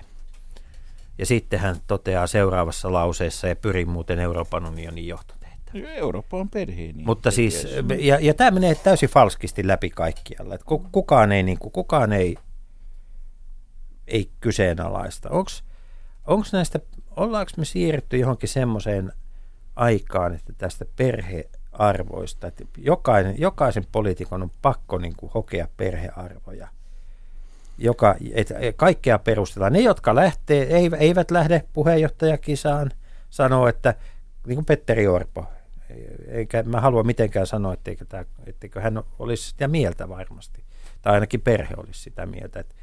[1.17, 5.85] Ja sitten hän toteaa seuraavassa lauseessa, ja pyrin muuten Euroopan unionin johtotehtävään.
[5.95, 6.95] Eurooppa on perheen.
[7.05, 7.67] Mutta siis,
[7.99, 10.55] ja, ja tämä menee täysin falskisti läpi kaikkialla.
[10.55, 12.35] Että ku- kukaan ei, niin kuin, kukaan ei,
[14.07, 15.29] ei kyseenalaista.
[16.25, 16.79] Onko näistä,
[17.15, 19.11] ollaanko me siirrytty johonkin semmoiseen
[19.75, 26.67] aikaan, että tästä perhearvoista, että jokainen, jokaisen poliitikon on pakko niin kuin, hokea perhearvoja.
[27.77, 29.73] Joka, et, et, kaikkea perustellaan.
[29.73, 30.67] Ne, jotka lähtee,
[30.99, 32.91] eivät lähde puheenjohtajakisaan,
[33.29, 33.95] sanoo, että
[34.47, 35.45] niin kuin Petteri Orpo,
[36.27, 40.63] eikä mä halua mitenkään sanoa, etteikö, tämä, etteikö hän olisi sitä mieltä varmasti.
[41.01, 42.75] Tai ainakin perhe olisi sitä mieltä, että,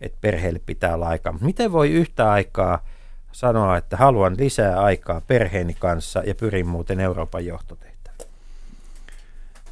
[0.00, 1.32] että perheelle pitää olla aikaa.
[1.32, 2.84] Mutta miten voi yhtä aikaa
[3.32, 7.96] sanoa, että haluan lisää aikaa perheeni kanssa ja pyrin muuten Euroopan johtotehtävään?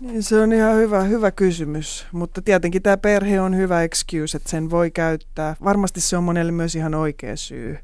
[0.00, 4.50] Niin se on ihan hyvä, hyvä kysymys, mutta tietenkin tämä perhe on hyvä excuse, että
[4.50, 5.56] sen voi käyttää.
[5.64, 7.78] Varmasti se on monelle myös ihan oikea syy.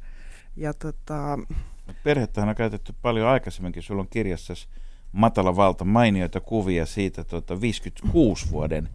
[0.57, 1.39] Ja tota,
[2.05, 3.83] Perhettähän on käytetty paljon aikaisemminkin.
[3.83, 4.55] Sulla on kirjassa
[5.13, 8.89] Matala valta mainioita kuvia siitä tuota, 56 vuoden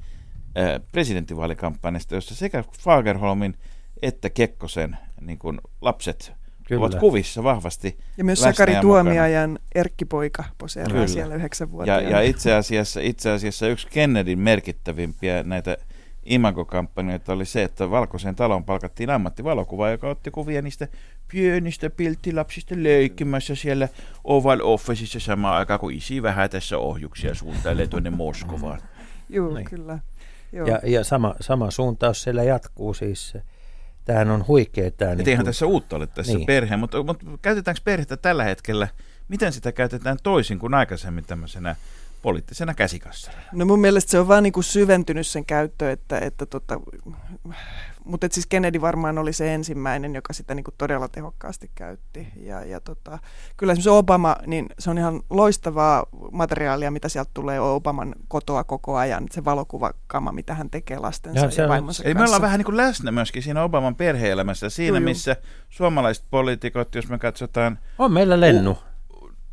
[0.91, 3.55] presidenttivaalikampanjasta, jossa sekä Fagerholmin
[4.01, 6.33] että Kekkosen niin kuin lapset
[6.67, 6.79] Kyllä.
[6.79, 7.97] ovat kuvissa vahvasti.
[8.17, 11.07] ja myös Sakari ja Tuomiajan Erkki-poika poseeraa Kyllä.
[11.07, 11.91] siellä yhdeksän vuotta.
[11.91, 15.77] Ja, ja itse, asiassa, itse asiassa yksi Kennedyn merkittävimpiä näitä
[16.25, 20.87] imagokampanjoita oli se, että Valkoiseen taloon palkattiin ammattivalokuva, joka otti kuvia niistä
[21.31, 23.87] pienistä pilttilapsista leikkimässä siellä
[24.23, 28.81] Oval Officeissa samaan aikaan, kun isi vähän tässä ohjuksia suuntailee tuonne Moskovaan.
[29.29, 29.65] Joo, Niin.
[29.69, 29.99] kyllä.
[30.55, 30.67] Joo.
[30.67, 33.33] Ja, ja sama, sama suuntaus siellä jatkuu siis.
[34.05, 35.11] Tämähän on huikea tämä.
[35.11, 36.37] Et niin eihän kuin- tässä uutta ole tässä Niin.
[36.37, 36.45] niin.
[36.45, 38.87] perhe, mutta, mutta käytetäänkö perhettä tällä hetkellä,
[39.27, 41.75] miten sitä käytetään toisin kuin aikaisemmin tämmöisenä
[42.25, 43.43] poliittisena käsikassarana?
[43.53, 46.79] No mun mielestä se on vaan niinku syventynyt sen käyttö, että, että tota,
[48.05, 52.27] mutta et siis Kennedy varmaan oli se ensimmäinen, joka sitä niinku todella tehokkaasti käytti.
[52.35, 53.19] Ja, ja tota,
[53.57, 58.97] kyllä esimerkiksi Obama, niin se on ihan loistavaa materiaalia, mitä sieltä tulee Obaman kotoa koko
[58.97, 62.41] ajan, se valokuvakama, mitä hän tekee lastensa Joo, ja, se on- vaimonsa Eli me ollaan
[62.41, 65.03] vähän niin kuin läsnä myöskin siinä Obaman perheelämässä, siinä joo.
[65.03, 65.35] missä
[65.69, 68.77] suomalaiset poliitikot, jos me katsotaan, On meillä lennu.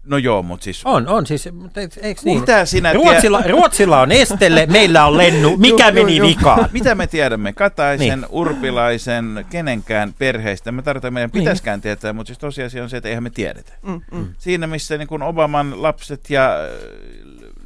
[0.07, 2.40] No joo, mutta siis On, on siis, mutta eikö niin?
[2.40, 5.57] mitä sinä Ruotsilla, Ruotsilla on estelle, meillä on lennu.
[5.57, 6.26] Mikä Joo, joo, meni joo.
[6.28, 6.68] vikaan?
[6.72, 8.20] Mitä me tiedämme Kataisen, Niin.
[8.20, 8.26] niin.
[8.30, 10.72] Urpilaisen, kenenkään perheistä?
[10.72, 11.42] Me tarvitaan, meidän Niin.
[11.42, 13.72] pitäisikään tietää, mutta siis tosiasia on se, että eihän me tiedetä.
[13.82, 14.34] Mm, mm.
[14.38, 16.70] Siinä, missä niin kuin Obaman lapset ja äh,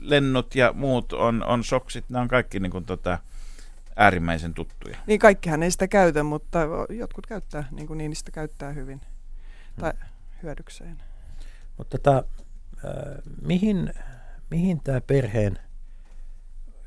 [0.00, 3.18] lennot ja muut on, on soksit, nämä on kaikki niin kuin, tota,
[3.96, 4.96] äärimmäisen tuttuja.
[5.06, 6.58] Niin kaikkihan ei sitä käytä, mutta
[6.90, 9.00] jotkut käyttää, niin kuin Niinistö käyttää hyvin
[9.80, 9.92] tai
[10.42, 10.96] hyödykseen.
[11.78, 12.24] Mutta tota,
[13.42, 13.94] mihin,
[14.50, 15.58] mihin tämä perheen,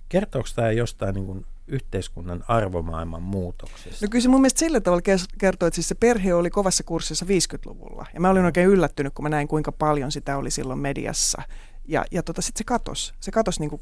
[0.10, 4.06] kertooko tämä jostain niin kuin yhteiskunnan arvomaailman muutoksesta?
[4.06, 5.02] No kyllä se mun mielestä sillä tavalla
[5.38, 8.06] kertoo, että siis se perhe oli kovassa kurssissa 50-luvulla.
[8.14, 11.42] Ja mä olin oikein yllättynyt, kun mä näin, kuinka paljon sitä oli silloin mediassa.
[11.92, 13.14] Ja, ja tota, sitten se katos.
[13.20, 13.82] Se katos niin kuin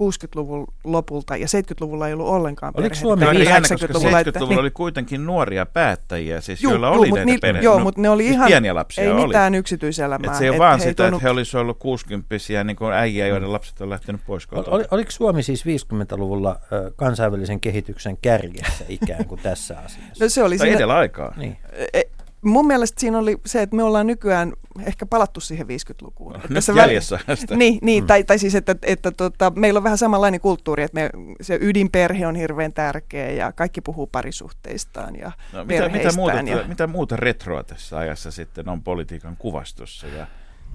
[0.00, 3.00] 60-luvun lopulta ja 70-luvulla ei ollut ollenkaan Oliko perheitä.
[3.00, 6.86] Suomi oli viisi- jännä, koska 80-luvulla, että- 70-luvulla oli kuitenkin nuoria päättäjiä, siis Juu, joilla
[6.88, 7.64] juu, oli näitä ni- perheitä.
[7.64, 9.26] Joo, No, mutta ne oli siis ihan, pieniä lapsia ei oli.
[9.26, 10.30] mitään yksityiselämää.
[10.32, 12.92] Et se ei ole Et vaan sitä, että tuonut- he olisivat ollut 60 niin kuin
[12.92, 14.74] äijä, joiden lapset on lähtenyt pois kotoa.
[14.74, 20.24] ol, oliko Suomi siis 50-luvulla ö, kansainvälisen kehityksen kärjessä ikään kuin tässä asiassa?
[20.24, 21.34] No se oli Tai siinä, edellä aikaa.
[21.36, 21.56] Niin.
[21.94, 22.00] e,
[22.42, 24.52] mun mielestä siinä oli se, että me ollaan nykyään
[24.86, 26.36] ehkä palattu siihen 50-lukuun.
[26.36, 27.56] Että Nyt jäljessä sitä.
[27.56, 28.06] Niin, niin Mm.
[28.06, 31.10] tai, tai siis, että, että tota, meillä on vähän samanlainen kulttuuri, että me,
[31.40, 36.64] se ydinperhe on hirveän tärkeä ja kaikki puhuu parisuhteistaan ja No, mitä, mitä, muuta, ja,
[36.68, 40.26] mitä muuta retroa tässä ajassa sitten on politiikan kuvastossa ja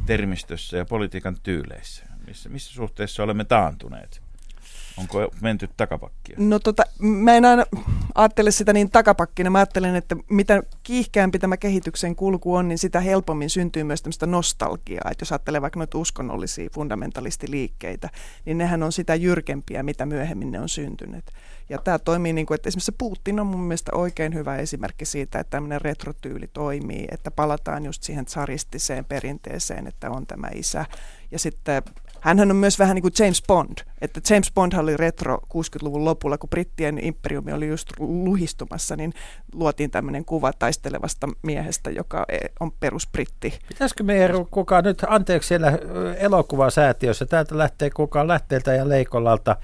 [0.06, 2.06] termistössä ja politiikan tyyleissä?
[2.28, 4.22] Missä, missä suhteessa olemme taantuneet?
[5.00, 6.36] Onko menty takapakkia?
[6.40, 7.66] No tota, mä en aina
[8.16, 9.50] ajattele sitä niin takapakkina.
[9.50, 14.26] Mä ajattelen, että mitä kiihkeämpi tämä kehityksen kulku on, niin sitä helpommin syntyy myös tämmöistä
[14.26, 15.12] nostalgiaa.
[15.12, 18.10] Että jos ajattelee vaikka noita uskonnollisia fundamentalistiliikkeitä,
[18.46, 21.32] niin nehän on sitä jyrkempiä, mitä myöhemmin ne on syntyneet.
[21.70, 25.40] Ja tämä toimii niin kuin, että esimerkiksi Putin on mun mielestä oikein hyvä esimerkki siitä,
[25.40, 30.86] että tämmöinen retrotyyli toimii, että palataan just siihen tsaristiseen perinteeseen, että on tämä isä.
[31.32, 31.84] Ja sitten
[32.22, 36.38] Hänhän on myös vähän niin kuin James Bond, että James Bond oli retro 60-luvun lopulla,
[36.38, 39.14] kun brittien imperiumi oli just luhistumassa, niin
[39.54, 43.60] luotiin tämmöinen kuva taistelevasta miehestä, joka e- on perusbritti.
[43.68, 45.80] Pitäisikö meidän kukaan nyt, anteeksi siellä
[46.18, 49.56] elokuvasäätiössä, täältä lähtee kukaan lähteeltä ja Leikolalta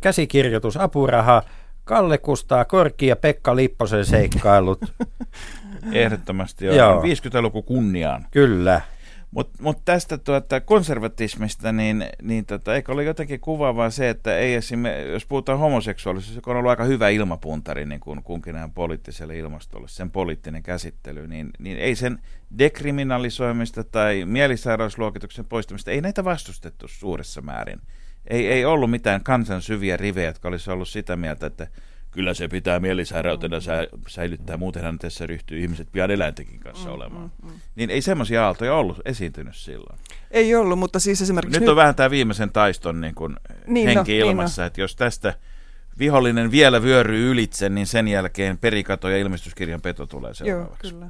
[0.00, 1.42] käsikirjoitus, apuraha,
[1.84, 4.80] Kalle Kustaa Korki ja Pekka Lipposen seikkailut.
[5.92, 6.76] Ehdottomasti joo.
[6.76, 7.02] Joo.
[7.02, 8.26] 50-luku kunniaan.
[8.30, 8.80] Kyllä.
[9.34, 14.54] Mutta mut tästä tuota konservatismista, niin, niin tota, eikö ole jotenkin kuvaavaa se, että ei
[15.12, 19.88] jos puhutaan homoseksuaalisuudesta, joka on ollut aika hyvä ilmapuntari niin kuin kunkin ajan poliittiselle ilmastolle,
[19.88, 22.18] sen poliittinen käsittely, niin, niin ei sen
[22.58, 27.80] dekriminalisoimista tai mielisairausluokituksen poistamista, ei näitä vastustettu suuressa määrin.
[28.26, 31.66] Ei, ei ollut mitään kansan syviä rivejä, jotka olisi ollut sitä mieltä, että
[32.12, 37.32] kyllä se pitää mielisairautena sä, säilyttää, muutenhan tässä ryhtyy ihmiset pian eläintenkin kanssa olemaan.
[37.76, 39.98] Niin ei semmoisia aaltoja ollut esiintynyt silloin.
[40.30, 43.36] Ei ollut, mutta siis esimerkiksi Nyt on vähän tämä viimeisen taiston niin kuin
[43.66, 45.34] Niin, no, henki niin ilmassa, että jos tästä
[45.98, 50.90] vihollinen vielä vyöryy ylitse, niin sen jälkeen perikato ja ilmestyskirjan peto tulee Joo, seuraavaksi.
[50.90, 51.06] kyllä.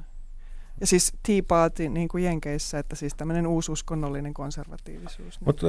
[0.81, 5.41] Ja siis Tea Party niin kuin Jenkeissä, että siis tämmöinen uususkonnollinen konservatiivisuus.
[5.41, 5.67] niin Mutta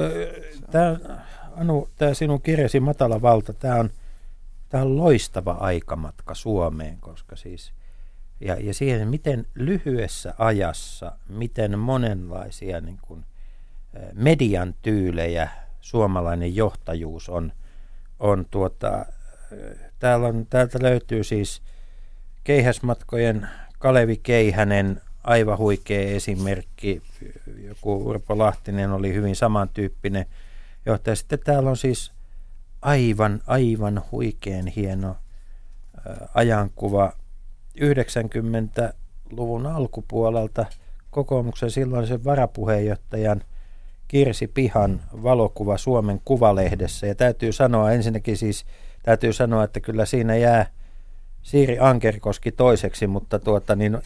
[0.70, 0.96] tämä
[1.56, 3.90] Anu, tämä sinun kirjasi Matala valta, tämä on,
[4.74, 7.72] tämä on loistava aikamatka Suomeen, koska siis
[8.40, 13.24] ja, ja siihen, miten lyhyessä ajassa, miten monenlaisia niin kuin,
[14.12, 15.48] median tyylejä
[15.80, 17.52] suomalainen johtajuus on,
[18.18, 19.06] on tuota,
[19.98, 21.62] täällä on, täältä löytyy siis
[22.44, 23.48] keihäsmatkojen
[23.78, 27.02] Kalevi Keihänen, aivan huikea esimerkki.
[27.64, 30.26] Joku Urpo Lahtinen oli hyvin samantyyppinen
[30.86, 31.16] johtaja.
[31.16, 32.12] Sitten täällä on siis
[32.84, 35.16] aivan, aivan huikean hieno
[36.06, 37.12] ää, ajankuva
[37.80, 40.66] 90-luvun alkupuolelta
[41.10, 43.42] kokoomuksen silloisen varapuheenjohtajan
[44.08, 47.06] Kirsi Pihan valokuva Suomen Kuvalehdessä.
[47.06, 48.64] Ja täytyy sanoa ensinnäkin siis,
[49.02, 50.66] täytyy sanoa, että kyllä siinä jää
[51.42, 53.98] Siiri Ankerkoski toiseksi, mutta tuota, niin,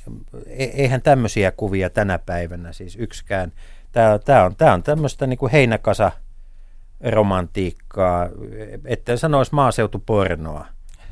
[0.46, 3.52] e- eihän tämmöisiä kuvia tänä päivänä siis yksikään.
[3.92, 6.12] Tämä, tämä on, tämä on tämmöistä niin kuin heinäkasa
[7.10, 8.28] romantiikkaa,
[8.84, 10.66] etten sanoisi maaseutupornoa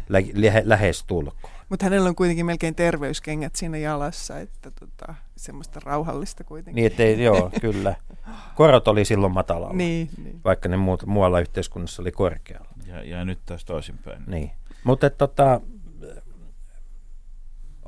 [0.09, 1.53] lä- lähe, lähestulkoon.
[1.69, 6.75] Mutta hänellä on kuitenkin melkein terveyskengät siinä jalassa, että tota, semmoista rauhallista kuitenkin.
[6.83, 7.95] Niin, ettei, joo, kyllä.
[8.55, 10.41] Korot oli silloin matalalla, Niin, niin.
[10.45, 12.69] vaikka ne muut, muualla yhteiskunnassa oli korkealla.
[12.87, 14.23] Ja, ja nyt taas toisinpäin.
[14.27, 14.51] Niin.
[14.85, 15.61] Mutta tota,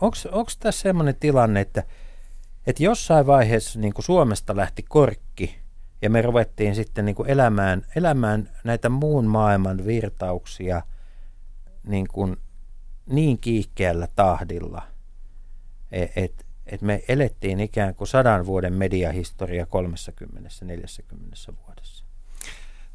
[0.00, 1.82] onko tässä semmoinen tilanne, että,
[2.66, 5.27] että jossain vaiheessa niin kuin Suomesta lähti korkki
[6.02, 10.82] ja me ruvettiin sitten niin kuin elämään, elämään näitä muun maailman virtauksia
[11.86, 12.36] niin, kuin
[13.06, 14.82] niin kiihkeällä tahdilla,
[15.92, 19.68] että et, et me elettiin ikään kuin sadan vuoden mediahistoria 30-40
[21.56, 21.67] vuodessa.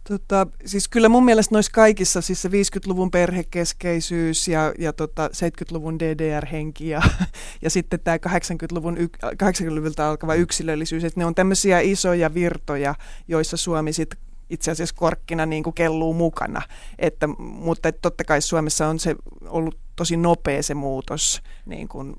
[0.07, 5.99] Tota, siis kyllä mun mielestä noissa kaikissa, siis se 50-luvun perhekeskeisyys ja, ja tota 70-luvun
[5.99, 7.01] DDR-henki ja,
[7.61, 12.95] ja sitten tämä 80-luvun, 80-luvulta alkava yksilöllisyys, että ne on tämmöisiä isoja virtoja,
[13.27, 16.61] joissa Suomi sitten itse asiassa korkkina niin kuin kelluu mukana.
[16.99, 19.15] Että, mutta että totta kai Suomessa on se
[19.47, 22.15] ollut tosi nopea se muutos niin kuin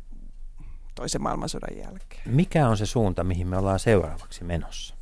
[0.95, 2.23] toisen maailmansodan jälkeen.
[2.27, 4.94] Mikä on se suunta, mihin me ollaan seuraavaksi menossa?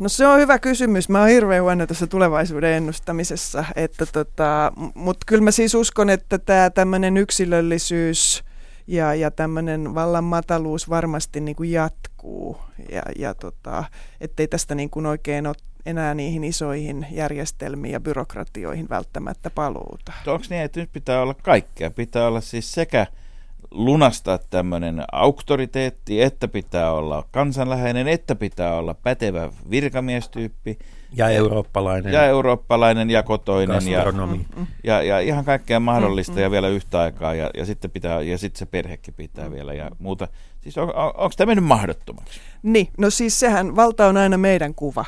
[0.00, 1.08] No se on hyvä kysymys.
[1.08, 3.64] Mä oon hirveän huono tässä tulevaisuuden ennustamisessa.
[3.76, 8.44] Että tota, Mutta kyllä mä siis uskon, että tämä tämmöinen yksilöllisyys
[8.86, 12.60] ja, ja tämmöinen vallan mataluus varmasti niin kuin jatkuu.
[12.92, 13.84] Ja, ja tota,
[14.20, 15.54] ettei tästä niin kuin oikein ole
[15.86, 20.12] enää niihin isoihin järjestelmiin ja byrokratioihin välttämättä paluuta.
[20.26, 21.90] Onko niin, että nyt pitää olla kaikkea?
[21.90, 23.06] Pitää olla siis sekä
[23.70, 30.78] lunastaa tämmöinen auktoriteetti, että pitää olla kansanläheinen, että pitää olla pätevä virkamiestyyppi.
[31.12, 32.12] Ja eurooppalainen.
[32.12, 33.88] Ja eurooppalainen ja kotoinen.
[33.88, 34.46] Ja, gastronomi.
[34.84, 37.34] ja, ja ihan kaikkea mahdollista mm, ja vielä yhtä aikaa.
[37.34, 40.28] Ja, ja sitten pitää, ja sitten se perhekin pitää vielä ja muuta.
[40.60, 42.40] Siis on, on, onko tämä mennyt mahdottomaksi?
[42.62, 45.04] Niin, no siis sehän valta on aina meidän kuva.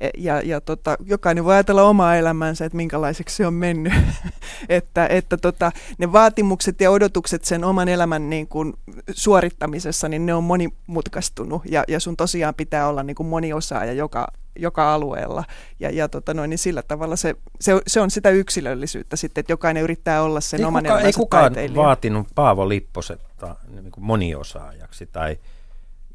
[0.00, 3.92] E- Ja, ja tota, jokainen voi ajatella omaa elämänsä, että minkälaiseksi se on mennyt.
[4.68, 8.74] että että tota, ne vaatimukset ja odotukset sen oman elämän niin kuin,
[9.12, 11.62] suorittamisessa, niin ne on monimutkaistunut.
[11.70, 14.28] Ja, ja sun tosiaan pitää olla niin kuin moniosaaja joka,
[14.58, 15.44] joka alueella.
[15.80, 19.52] Ja, ja tota noin, niin sillä tavalla se, se, se on sitä yksilöllisyyttä sitten, että
[19.52, 21.82] jokainen yrittää olla sen ei oman kuka, ei elämänsä kukaan taiteilija.
[21.82, 25.38] vaatinut Paavo Lipposetta niin kuin moniosaajaksi tai,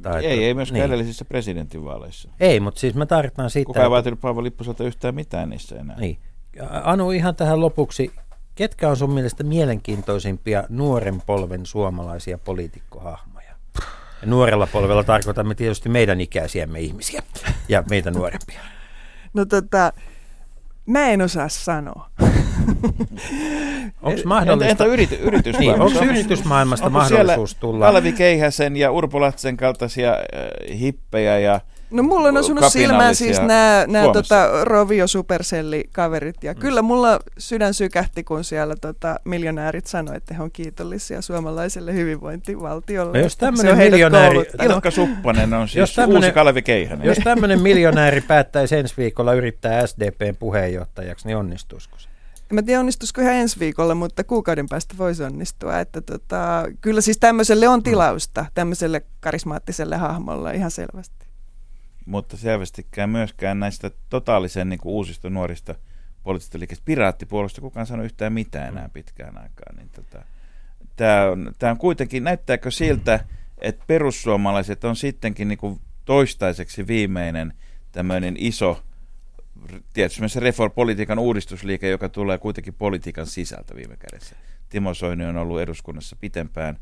[0.02, 0.86] tai Ei, ei myöskään niin.
[0.86, 2.30] edellisissä presidentinvaaleissa.
[2.40, 3.66] Ei, mutta siis me tarvitaan sitä.
[3.66, 6.00] Kukaan ei vaatinut Paavo Lipposelta yhtään mitään niissä enää.
[6.00, 6.18] Niin.
[6.84, 8.12] Anu, ihan tähän lopuksi,
[8.56, 13.56] ketkä on sun mielestä mielenkiintoisimpia nuoren polven suomalaisia poliitikkohahmoja?
[14.22, 17.24] Ja nuorella polvella tarkoitamme tietysti meidän ikäisiämme ihmisiä
[17.70, 18.60] ja meitä nuorempia.
[19.34, 19.94] No tota,
[20.86, 22.10] mä en osaa sanoa.
[24.02, 24.72] Onko Entä, mahdollista?
[24.72, 26.00] entä yrity, yritysmaailmasta?
[26.00, 27.86] Niin, onko yritysmaailmasta onko mahdollisuus tulla?
[27.86, 31.62] Kalvi Keihäsen ja Urpo Latsen kaltaisia äh, hippejä ja
[31.92, 34.14] No mulla on osunut silmään siis nämä Suomessa.
[34.14, 36.44] tota, Rovio Supercelli-kaverit.
[36.44, 41.94] Ja kyllä mulla sydän sykähti, kun siellä tota, miljonäärit sanoivat, että he on kiitollisia suomalaiselle
[41.94, 43.18] hyvinvointivaltiolle.
[43.18, 44.46] No jos tämmöinen miljonääri-.
[44.66, 47.08] Ilkka Suppanen on Jos siis tämmönen- uusi Kalvi Keihänen.
[47.08, 52.10] Jos tämmöinen miljonääri päättäisi ensi viikolla yrittää SDPn puheenjohtajaksi, niin onnistuisiko se?
[52.52, 55.80] En mä tiedä onnistuisiko ihan ensi viikolla, mutta kuukauden päästä voisi onnistua.
[55.80, 61.25] Että tota, kyllä siis tämmöiselle on tilausta, tämmöiselle karismaattiselle hahmolle ihan selvästi.
[62.06, 65.76] Mutta selvästikään myöskään näistä totaalisen niin kuin uusista nuorista
[66.24, 69.76] poliittisista liikkeistä piraattipuolueesta kukaan sanoi yhtään mitään enää pitkään aikaan.
[69.76, 70.26] Niin tota,
[70.96, 73.20] tämä, on, tämä on kuitenkin, näyttääkö siltä,
[73.58, 77.54] että perussuomalaiset on sittenkin niin kuin toistaiseksi viimeinen
[77.92, 78.84] tämmöinen iso
[79.94, 84.36] tietysti myös se reform, politiikan uudistusliike, joka tulee kuitenkin politiikan sisältä viime kädessä.
[84.70, 86.80] Timo Soini on ollut eduskunnassa pitempään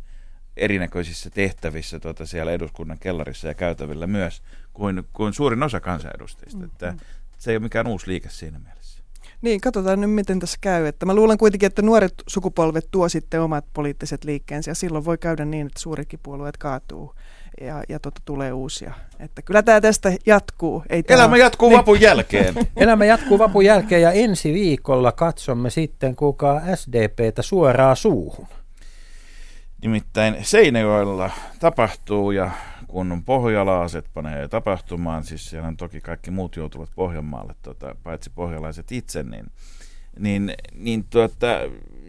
[0.57, 4.41] erinäköisissä tehtävissä tuota siellä eduskunnan kellarissa ja käytävillä myös
[4.73, 6.59] kuin, kuin suurin osa kansanedustajista.
[6.59, 6.71] Mm-hmm.
[6.71, 6.95] Että
[7.37, 9.03] se ei ole mikään uusi liike siinä mielessä.
[9.41, 10.85] Niin, katsotaan nyt miten tässä käy.
[10.85, 15.17] Että mä luulen kuitenkin, että nuoret sukupolvet tuo sitten omat poliittiset liikkeensä ja silloin voi
[15.17, 17.15] käydä niin, että suurikin puolueet kaatuu
[17.61, 18.93] ja, ja tota, tulee uusia.
[19.19, 20.83] Että kyllä tämä tästä jatkuu.
[20.89, 21.77] Ei tää Elämä ole- jatkuu niin.
[21.77, 22.53] vapun jälkeen.
[22.75, 28.47] Elämä jatkuu vapun jälkeen ja ensi viikolla katsomme sitten kuka SDPtä suoraan suuhun.
[29.83, 32.51] Nimittäin Seinäjoella tapahtuu ja
[32.87, 38.91] kun pohjalaiset panee tapahtumaan, siis siellä on toki kaikki muut joutuvat Pohjanmaalle, tota, paitsi pohjalaiset
[38.91, 39.45] itse, niin,
[40.19, 41.47] niin, niin tuota,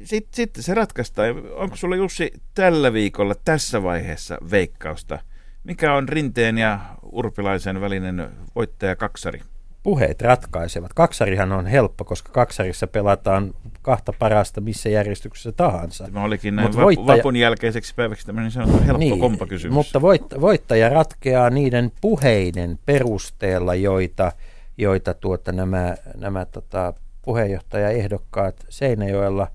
[0.04, 1.28] sitten sit se ratkaistaan.
[1.54, 5.18] Onko sulla Jussi tällä viikolla tässä vaiheessa veikkausta?
[5.64, 9.40] Mikä on Rinteen ja Urpilaisen välinen voittaja kaksari?
[9.84, 10.92] Puheet ratkaisevat.
[10.92, 16.04] Kaksarihan on helppo, koska kaksarissa pelataan kahta parasta missä järjestyksessä tahansa.
[16.04, 19.74] Tämä olikin näin Mut voittaja- vapun jälkeiseksi päiväksi tämmöinen sanottu helppo niin, kompakysymys.
[19.74, 24.32] Mutta voitt- voittaja ratkeaa niiden puheiden perusteella, joita,
[24.78, 29.48] joita tuota nämä, nämä tota, puheenjohtajaehdokkaat Seinäjoella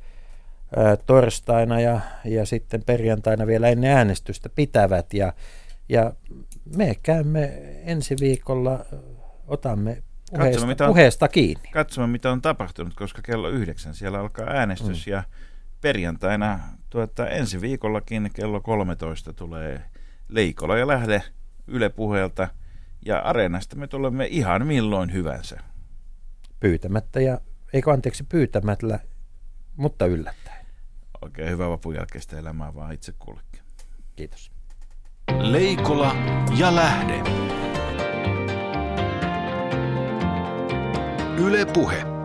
[0.76, 5.14] ää, torstaina ja, ja sitten perjantaina vielä ennen äänestystä pitävät.
[5.14, 5.34] Ja,
[5.90, 6.14] ja
[6.76, 7.46] me käymme
[7.86, 8.86] ensi viikolla,
[9.48, 9.98] otamme
[10.30, 11.70] puheesta, mitä on- puheesta kiinni.
[11.74, 15.12] katsomme, mitä on tapahtunut, koska kello yhdeksän siellä alkaa äänestys mm.
[15.12, 15.24] ja
[15.82, 16.60] perjantaina
[16.90, 19.82] tuota, ensi viikollakin kello 13 tulee
[20.30, 21.24] Leikola ja Lähde
[21.68, 22.48] Yle puheelta
[23.06, 25.60] ja Areenasta me tulemme ihan milloin hyvänsä.
[26.60, 27.42] Pyytämättä ja,
[27.74, 29.00] eikö anteeksi pyytämättä,
[29.76, 30.66] mutta yllättäen.
[31.22, 33.62] Oikein hyvää vapun jälkeistä elämää vaan itse kullekin.
[34.16, 34.52] Kiitos.
[35.40, 36.16] Leikola
[36.58, 37.24] ja Lähde.
[41.40, 42.19] Yle Puhe.